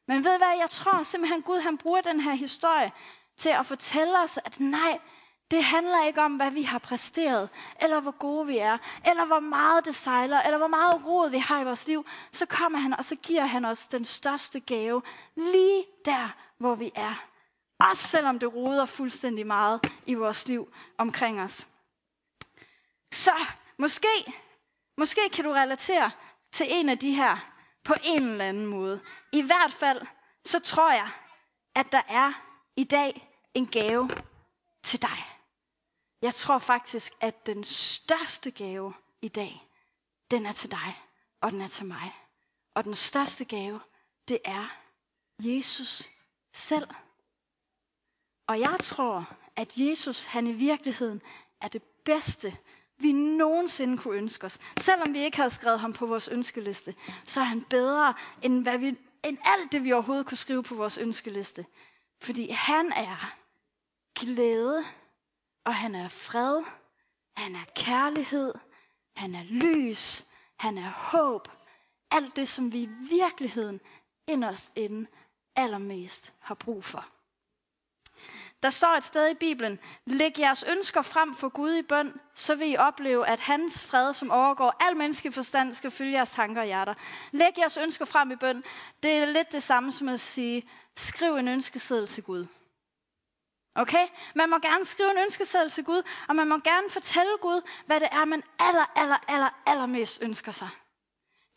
Men 0.07 0.23
ved 0.23 0.37
hvad, 0.37 0.57
jeg 0.59 0.69
tror 0.69 1.03
simpelthen, 1.03 1.41
Gud 1.41 1.59
han 1.59 1.77
bruger 1.77 2.01
den 2.01 2.21
her 2.21 2.33
historie 2.33 2.91
til 3.37 3.49
at 3.49 3.65
fortælle 3.65 4.19
os, 4.19 4.39
at 4.45 4.59
nej, 4.59 4.99
det 5.51 5.63
handler 5.63 6.05
ikke 6.05 6.21
om, 6.21 6.35
hvad 6.35 6.51
vi 6.51 6.63
har 6.63 6.79
præsteret, 6.79 7.49
eller 7.81 7.99
hvor 7.99 8.11
gode 8.11 8.47
vi 8.47 8.57
er, 8.57 8.77
eller 9.05 9.25
hvor 9.25 9.39
meget 9.39 9.85
det 9.85 9.95
sejler, 9.95 10.41
eller 10.41 10.57
hvor 10.57 10.67
meget 10.67 11.05
rod 11.05 11.29
vi 11.29 11.37
har 11.37 11.61
i 11.61 11.63
vores 11.63 11.87
liv. 11.87 12.05
Så 12.31 12.45
kommer 12.45 12.79
han, 12.79 12.93
og 12.93 13.05
så 13.05 13.15
giver 13.15 13.45
han 13.45 13.65
os 13.65 13.87
den 13.87 14.05
største 14.05 14.59
gave, 14.59 15.01
lige 15.35 15.85
der, 16.05 16.35
hvor 16.57 16.75
vi 16.75 16.91
er. 16.95 17.25
Også 17.79 18.07
selvom 18.07 18.39
det 18.39 18.53
roder 18.53 18.85
fuldstændig 18.85 19.47
meget 19.47 19.93
i 20.05 20.13
vores 20.13 20.47
liv 20.47 20.73
omkring 20.97 21.41
os. 21.41 21.67
Så 23.11 23.31
måske, 23.77 24.33
måske 24.97 25.21
kan 25.33 25.43
du 25.43 25.51
relatere 25.51 26.11
til 26.51 26.65
en 26.69 26.89
af 26.89 26.97
de 26.97 27.13
her 27.13 27.37
på 27.83 27.93
en 28.03 28.23
eller 28.23 28.45
anden 28.45 28.65
måde. 28.65 29.01
I 29.31 29.41
hvert 29.41 29.73
fald, 29.73 30.01
så 30.45 30.59
tror 30.59 30.91
jeg, 30.91 31.09
at 31.75 31.91
der 31.91 32.01
er 32.07 32.31
i 32.75 32.83
dag 32.83 33.29
en 33.53 33.67
gave 33.67 34.09
til 34.83 35.01
dig. 35.01 35.36
Jeg 36.21 36.35
tror 36.35 36.59
faktisk, 36.59 37.13
at 37.21 37.45
den 37.45 37.63
største 37.63 38.51
gave 38.51 38.93
i 39.21 39.27
dag, 39.27 39.67
den 40.31 40.45
er 40.45 40.51
til 40.51 40.71
dig, 40.71 41.01
og 41.41 41.51
den 41.51 41.61
er 41.61 41.67
til 41.67 41.85
mig. 41.85 42.11
Og 42.73 42.83
den 42.83 42.95
største 42.95 43.45
gave, 43.45 43.79
det 44.27 44.39
er 44.45 44.67
Jesus 45.39 46.09
selv. 46.53 46.87
Og 48.47 48.59
jeg 48.59 48.77
tror, 48.81 49.35
at 49.55 49.77
Jesus, 49.77 50.25
han 50.25 50.47
i 50.47 50.51
virkeligheden 50.51 51.21
er 51.61 51.67
det 51.67 51.83
bedste, 51.83 52.57
vi 52.97 53.11
nogensinde 53.11 53.97
kunne 53.97 54.17
ønske 54.17 54.45
os. 54.45 54.59
Selvom 54.77 55.13
vi 55.13 55.23
ikke 55.23 55.37
havde 55.37 55.49
skrevet 55.49 55.79
ham 55.79 55.93
på 55.93 56.05
vores 56.05 56.27
ønskeliste, 56.27 56.95
så 57.23 57.39
er 57.39 57.43
han 57.43 57.61
bedre 57.61 58.13
end, 58.41 58.63
hvad 58.63 58.77
vi, 58.77 58.87
end 59.23 59.37
alt 59.43 59.71
det, 59.71 59.83
vi 59.83 59.91
overhovedet 59.91 60.25
kunne 60.25 60.37
skrive 60.37 60.63
på 60.63 60.75
vores 60.75 60.97
ønskeliste. 60.97 61.65
Fordi 62.21 62.49
han 62.49 62.91
er 62.91 63.35
glæde, 64.19 64.83
og 65.67 65.75
han 65.75 65.95
er 65.95 66.07
fred, 66.07 66.63
han 67.37 67.55
er 67.55 67.65
kærlighed, 67.75 68.53
han 69.15 69.35
er 69.35 69.43
lys, 69.43 70.25
han 70.59 70.77
er 70.77 70.89
håb. 70.89 71.47
Alt 72.11 72.35
det, 72.35 72.49
som 72.49 72.73
vi 72.73 72.81
i 72.81 72.89
virkeligheden 73.09 73.81
inderst 74.27 74.71
inde 74.75 75.07
allermest 75.55 76.33
har 76.39 76.55
brug 76.55 76.83
for. 76.83 77.05
Der 78.63 78.69
står 78.69 78.87
et 78.87 79.03
sted 79.03 79.29
i 79.29 79.33
Bibelen, 79.33 79.79
læg 80.05 80.39
jeres 80.39 80.63
ønsker 80.63 81.01
frem 81.01 81.35
for 81.35 81.49
Gud 81.49 81.75
i 81.75 81.81
bøn, 81.81 82.19
så 82.33 82.55
vil 82.55 82.71
I 82.71 82.77
opleve, 82.77 83.27
at 83.27 83.39
hans 83.39 83.85
fred, 83.85 84.13
som 84.13 84.31
overgår 84.31 84.75
al 84.79 84.97
menneskelig 84.97 85.33
forstand, 85.33 85.73
skal 85.73 85.91
følge 85.91 86.11
jeres 86.11 86.31
tanker 86.31 86.61
og 86.61 86.67
hjerter. 86.67 86.93
Læg 87.31 87.57
jeres 87.57 87.77
ønsker 87.77 88.05
frem 88.05 88.31
i 88.31 88.35
bøn. 88.35 88.63
Det 89.03 89.11
er 89.11 89.25
lidt 89.25 89.51
det 89.51 89.63
samme 89.63 89.91
som 89.91 90.09
at 90.09 90.19
sige, 90.19 90.69
skriv 90.95 91.35
en 91.35 91.47
ønskeseddel 91.47 92.07
til 92.07 92.23
Gud. 92.23 92.47
Okay? 93.77 94.07
Man 94.35 94.49
må 94.49 94.59
gerne 94.59 94.85
skrive 94.85 95.11
en 95.11 95.17
ønskeseddel 95.17 95.69
til 95.69 95.83
Gud, 95.83 96.01
og 96.27 96.35
man 96.35 96.47
må 96.47 96.59
gerne 96.59 96.89
fortælle 96.89 97.31
Gud, 97.41 97.61
hvad 97.85 97.99
det 97.99 98.07
er, 98.11 98.25
man 98.25 98.43
aller, 98.59 98.91
aller, 98.95 99.17
aller, 99.27 99.49
allermest 99.65 100.21
ønsker 100.21 100.51
sig. 100.51 100.69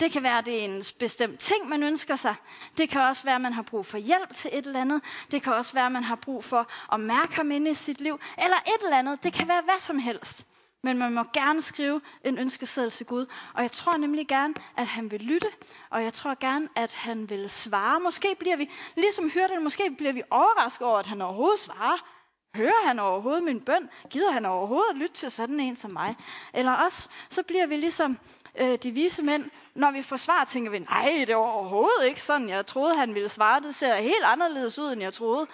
Det 0.01 0.13
kan 0.13 0.23
være, 0.23 0.39
at 0.39 0.47
det 0.47 0.61
er 0.61 0.65
en 0.65 0.83
bestemt 0.99 1.41
ting, 1.41 1.69
man 1.69 1.83
ønsker 1.83 2.17
sig. 2.17 2.35
Det 2.77 2.89
kan 2.89 3.01
også 3.01 3.25
være, 3.25 3.35
at 3.35 3.41
man 3.41 3.53
har 3.53 3.63
brug 3.63 3.87
for 3.87 3.99
hjælp 3.99 4.35
til 4.35 4.51
et 4.53 4.67
eller 4.67 4.81
andet. 4.81 5.03
Det 5.31 5.43
kan 5.43 5.53
også 5.53 5.73
være, 5.73 5.87
at 5.87 5.93
man 5.93 6.03
har 6.03 6.17
brug 6.17 6.45
for 6.45 6.71
at 6.93 7.01
mærke 7.01 7.37
ham 7.37 7.51
inde 7.51 7.71
i 7.71 7.75
sit 7.75 8.01
liv. 8.01 8.21
Eller 8.39 8.57
et 8.57 8.85
eller 8.85 8.99
andet. 8.99 9.23
Det 9.23 9.33
kan 9.33 9.49
være 9.49 9.63
hvad 9.63 9.79
som 9.79 9.99
helst. 9.99 10.47
Men 10.83 10.99
man 10.99 11.15
må 11.15 11.23
gerne 11.33 11.63
skrive 11.63 12.01
en 12.25 12.39
ønskeseddel 12.39 12.91
til 12.91 13.07
Gud. 13.07 13.27
Og 13.55 13.63
jeg 13.63 13.73
tror 13.73 13.97
nemlig 13.97 14.29
gerne, 14.29 14.55
at 14.77 14.87
han 14.87 15.11
vil 15.11 15.21
lytte. 15.21 15.49
Og 15.91 16.05
jeg 16.05 16.13
tror 16.13 16.37
gerne, 16.41 16.69
at 16.77 16.95
han 16.95 17.31
vil 17.31 17.51
svare. 17.51 18.01
Måske 18.01 18.37
bliver 18.39 18.57
vi, 18.57 18.71
ligesom 18.97 19.31
hørte 19.31 19.61
måske 19.61 19.91
bliver 19.99 20.13
vi 20.13 20.23
overrasket 20.31 20.87
over, 20.87 20.99
at 20.99 21.07
han 21.07 21.23
overhovedet 21.23 21.61
svarer. 21.61 22.07
Hører 22.55 22.87
han 22.87 22.99
overhovedet 22.99 23.43
min 23.43 23.61
bøn? 23.61 23.89
Gider 24.11 24.31
han 24.31 24.47
overhovedet 24.47 24.97
lytte 24.97 25.15
til 25.15 25.31
sådan 25.31 25.61
en 25.61 25.77
som 25.77 25.91
mig? 25.91 26.17
Eller 26.55 26.73
også, 26.73 27.09
så 27.29 27.43
bliver 27.43 27.67
vi 27.67 27.77
ligesom 27.77 28.19
øh, 28.59 28.79
de 28.83 28.91
vise 28.91 29.23
mænd, 29.23 29.51
når 29.75 29.91
vi 29.91 30.03
får 30.03 30.17
svar, 30.17 30.45
tænker 30.45 30.71
vi, 30.71 30.79
nej, 30.79 31.25
det 31.27 31.37
var 31.37 31.43
overhovedet 31.43 32.07
ikke 32.07 32.23
sådan, 32.23 32.49
jeg 32.49 32.67
troede, 32.67 32.97
han 32.97 33.15
ville 33.15 33.29
svare. 33.29 33.61
Det 33.61 33.75
ser 33.75 33.95
helt 33.95 34.25
anderledes 34.25 34.79
ud, 34.79 34.93
end 34.93 35.03
jeg 35.03 35.13
troede. 35.13 35.47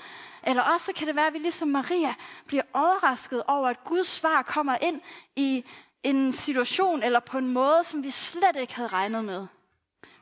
Eller 0.46 0.62
også 0.62 0.92
kan 0.92 1.06
det 1.06 1.16
være, 1.16 1.26
at 1.26 1.32
vi 1.32 1.38
ligesom 1.38 1.68
Maria 1.68 2.14
bliver 2.46 2.62
overrasket 2.72 3.42
over, 3.42 3.68
at 3.68 3.84
Guds 3.84 4.06
svar 4.06 4.42
kommer 4.42 4.76
ind 4.80 5.00
i 5.36 5.64
en 6.02 6.32
situation 6.32 7.02
eller 7.02 7.20
på 7.20 7.38
en 7.38 7.52
måde, 7.52 7.84
som 7.84 8.02
vi 8.02 8.10
slet 8.10 8.56
ikke 8.56 8.74
havde 8.74 8.88
regnet 8.88 9.24
med. 9.24 9.46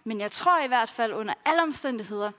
Men 0.05 0.21
jeg 0.21 0.33
tror 0.33 0.65
i 0.65 0.67
hvert 0.67 0.91
fald 0.91 1.13
under 1.13 1.35
alle 1.45 1.63
omstændigheder, 1.63 2.31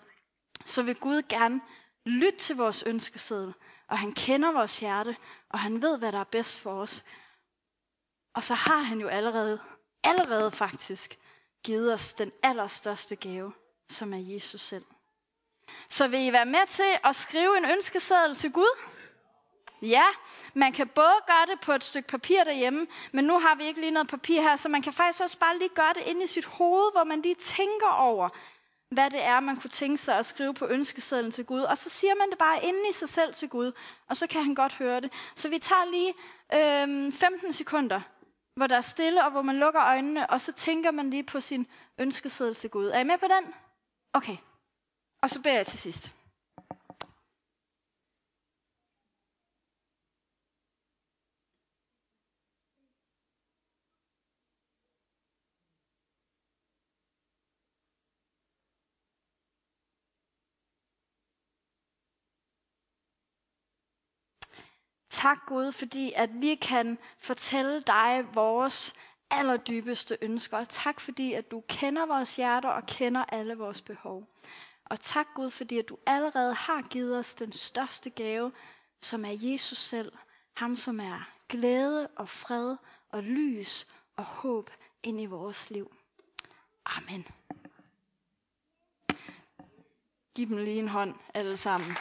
så 0.66 0.84
vil 0.84 0.96
Gud 0.96 1.22
gerne 1.30 1.62
lytte 2.06 2.40
til 2.40 2.56
vores 2.56 2.84
ønskeseddel 2.84 3.54
og 3.88 4.00
han 4.00 4.12
kender 4.14 4.52
vores 4.52 4.80
hjerte, 4.80 5.18
og 5.50 5.60
han 5.60 5.82
ved, 5.82 5.98
hvad 5.98 6.12
der 6.12 6.20
er 6.20 6.24
bedst 6.24 6.60
for 6.60 6.82
os. 6.82 7.04
Og 8.34 8.44
så 8.44 8.54
har 8.54 8.82
han 8.82 9.02
jo 9.02 9.08
allerede, 9.08 9.62
allerede 10.04 10.52
faktisk, 10.52 11.20
givet 11.64 11.94
os 11.94 12.14
den 12.14 12.32
allerstørste 12.44 13.16
gave, 13.16 13.54
som 13.90 14.14
er 14.14 14.18
Jesus 14.18 14.62
selv. 14.62 14.86
Så 15.90 16.08
vil 16.08 16.28
I 16.28 16.32
være 16.32 16.46
med 16.46 16.68
til 16.68 16.98
at 17.04 17.16
skrive 17.16 17.58
en 17.58 17.66
ønskeseddel 17.66 18.36
til 18.36 18.52
Gud? 18.52 18.80
Ja, 19.82 20.06
man 20.54 20.74
kan 20.74 20.88
både 20.88 21.16
gøre 21.28 21.46
det 21.52 21.60
på 21.62 21.72
et 21.72 21.84
stykke 21.84 22.08
papir 22.08 22.44
derhjemme, 22.44 22.88
men 23.12 23.26
nu 23.26 23.40
har 23.40 23.56
vi 23.56 23.64
ikke 23.64 23.80
lige 23.80 23.92
noget 23.92 24.08
papir 24.08 24.42
her, 24.42 24.56
så 24.56 24.70
man 24.70 24.82
kan 24.82 24.94
faktisk 24.94 25.24
også 25.24 25.40
bare 25.40 25.58
lige 25.58 25.70
gøre 25.70 25.94
det 25.94 26.04
inde 26.06 26.24
i 26.24 26.28
sit 26.28 26.46
hoved, 26.46 26.92
hvor 26.94 27.04
man 27.04 27.22
lige 27.22 27.36
tænker 27.36 27.90
over, 27.90 28.30
hvad 28.92 29.10
det 29.10 29.24
er, 29.24 29.40
man 29.40 29.58
kunne 29.58 29.70
tænke 29.70 29.98
sig 29.98 30.18
at 30.18 30.26
skrive 30.26 30.54
på 30.54 30.68
ønskesedlen 30.68 31.32
til 31.32 31.46
Gud. 31.46 31.62
Og 31.62 31.78
så 31.78 31.90
siger 31.90 32.16
man 32.16 32.30
det 32.30 32.38
bare 32.38 32.64
inde 32.64 32.80
i 32.90 32.94
sig 32.94 33.10
selv 33.10 33.34
til 33.34 33.50
Gud, 33.50 33.72
og 34.10 34.18
så 34.18 34.28
kan 34.28 34.44
han 34.44 34.56
godt 34.56 34.74
høre 34.74 35.02
det. 35.02 35.12
Så 35.36 35.50
vi 35.50 35.60
tager 35.60 35.86
lige 35.86 36.14
øh, 36.54 37.14
15 37.14 37.54
sekunder, 37.54 38.02
hvor 38.56 38.68
der 38.68 38.78
er 38.78 38.82
stille, 38.82 39.26
og 39.26 39.32
hvor 39.32 39.42
man 39.42 39.56
lukker 39.56 39.82
øjnene, 39.82 40.30
og 40.30 40.42
så 40.42 40.52
tænker 40.54 40.92
man 40.92 41.10
lige 41.10 41.24
på 41.24 41.40
sin 41.40 41.68
ønskeseddel 41.98 42.56
til 42.56 42.70
Gud. 42.70 42.88
Er 42.88 43.00
I 43.00 43.04
med 43.04 43.18
på 43.18 43.26
den? 43.26 43.54
Okay. 44.14 44.38
Og 45.26 45.32
så 45.32 45.42
beder 45.42 45.56
jeg 45.56 45.68
til 45.68 45.80
sidst. 45.80 46.16
Tak 65.10 65.38
Gud, 65.48 65.72
fordi 65.72 66.14
at 66.16 66.30
vi 66.42 66.56
kan 66.56 66.98
fortælle 67.18 67.82
dig 67.82 68.26
vores 68.34 68.94
allerdybeste 69.30 70.18
ønsker. 70.22 70.58
Og 70.58 70.70
tak 70.70 71.00
fordi, 71.00 71.34
at 71.34 71.52
du 71.52 71.64
kender 71.68 72.06
vores 72.06 72.36
hjerter 72.36 72.70
og 72.70 72.86
kender 72.86 73.24
alle 73.24 73.56
vores 73.58 73.82
behov. 73.82 74.28
Og 74.86 75.00
tak 75.00 75.28
Gud, 75.36 75.50
fordi 75.50 75.80
at 75.80 75.90
du 75.90 75.98
allerede 76.06 76.54
har 76.54 76.82
givet 76.82 77.18
os 77.18 77.36
den 77.36 77.52
største 77.52 78.10
gave, 78.10 78.52
som 79.02 79.26
er 79.26 79.38
Jesus 79.40 79.78
selv. 79.78 80.12
Ham, 80.54 80.76
som 80.76 81.00
er 81.00 81.30
glæde 81.50 82.08
og 82.08 82.30
fred 82.30 82.76
og 83.10 83.24
lys 83.24 83.88
og 84.16 84.24
håb 84.24 84.72
ind 85.04 85.22
i 85.22 85.26
vores 85.26 85.70
liv. 85.70 85.96
Amen. 86.86 87.28
Giv 90.36 90.48
dem 90.48 90.58
lige 90.58 90.80
en 90.80 90.88
hånd 90.88 91.16
alle 91.34 91.58
sammen. 91.58 91.92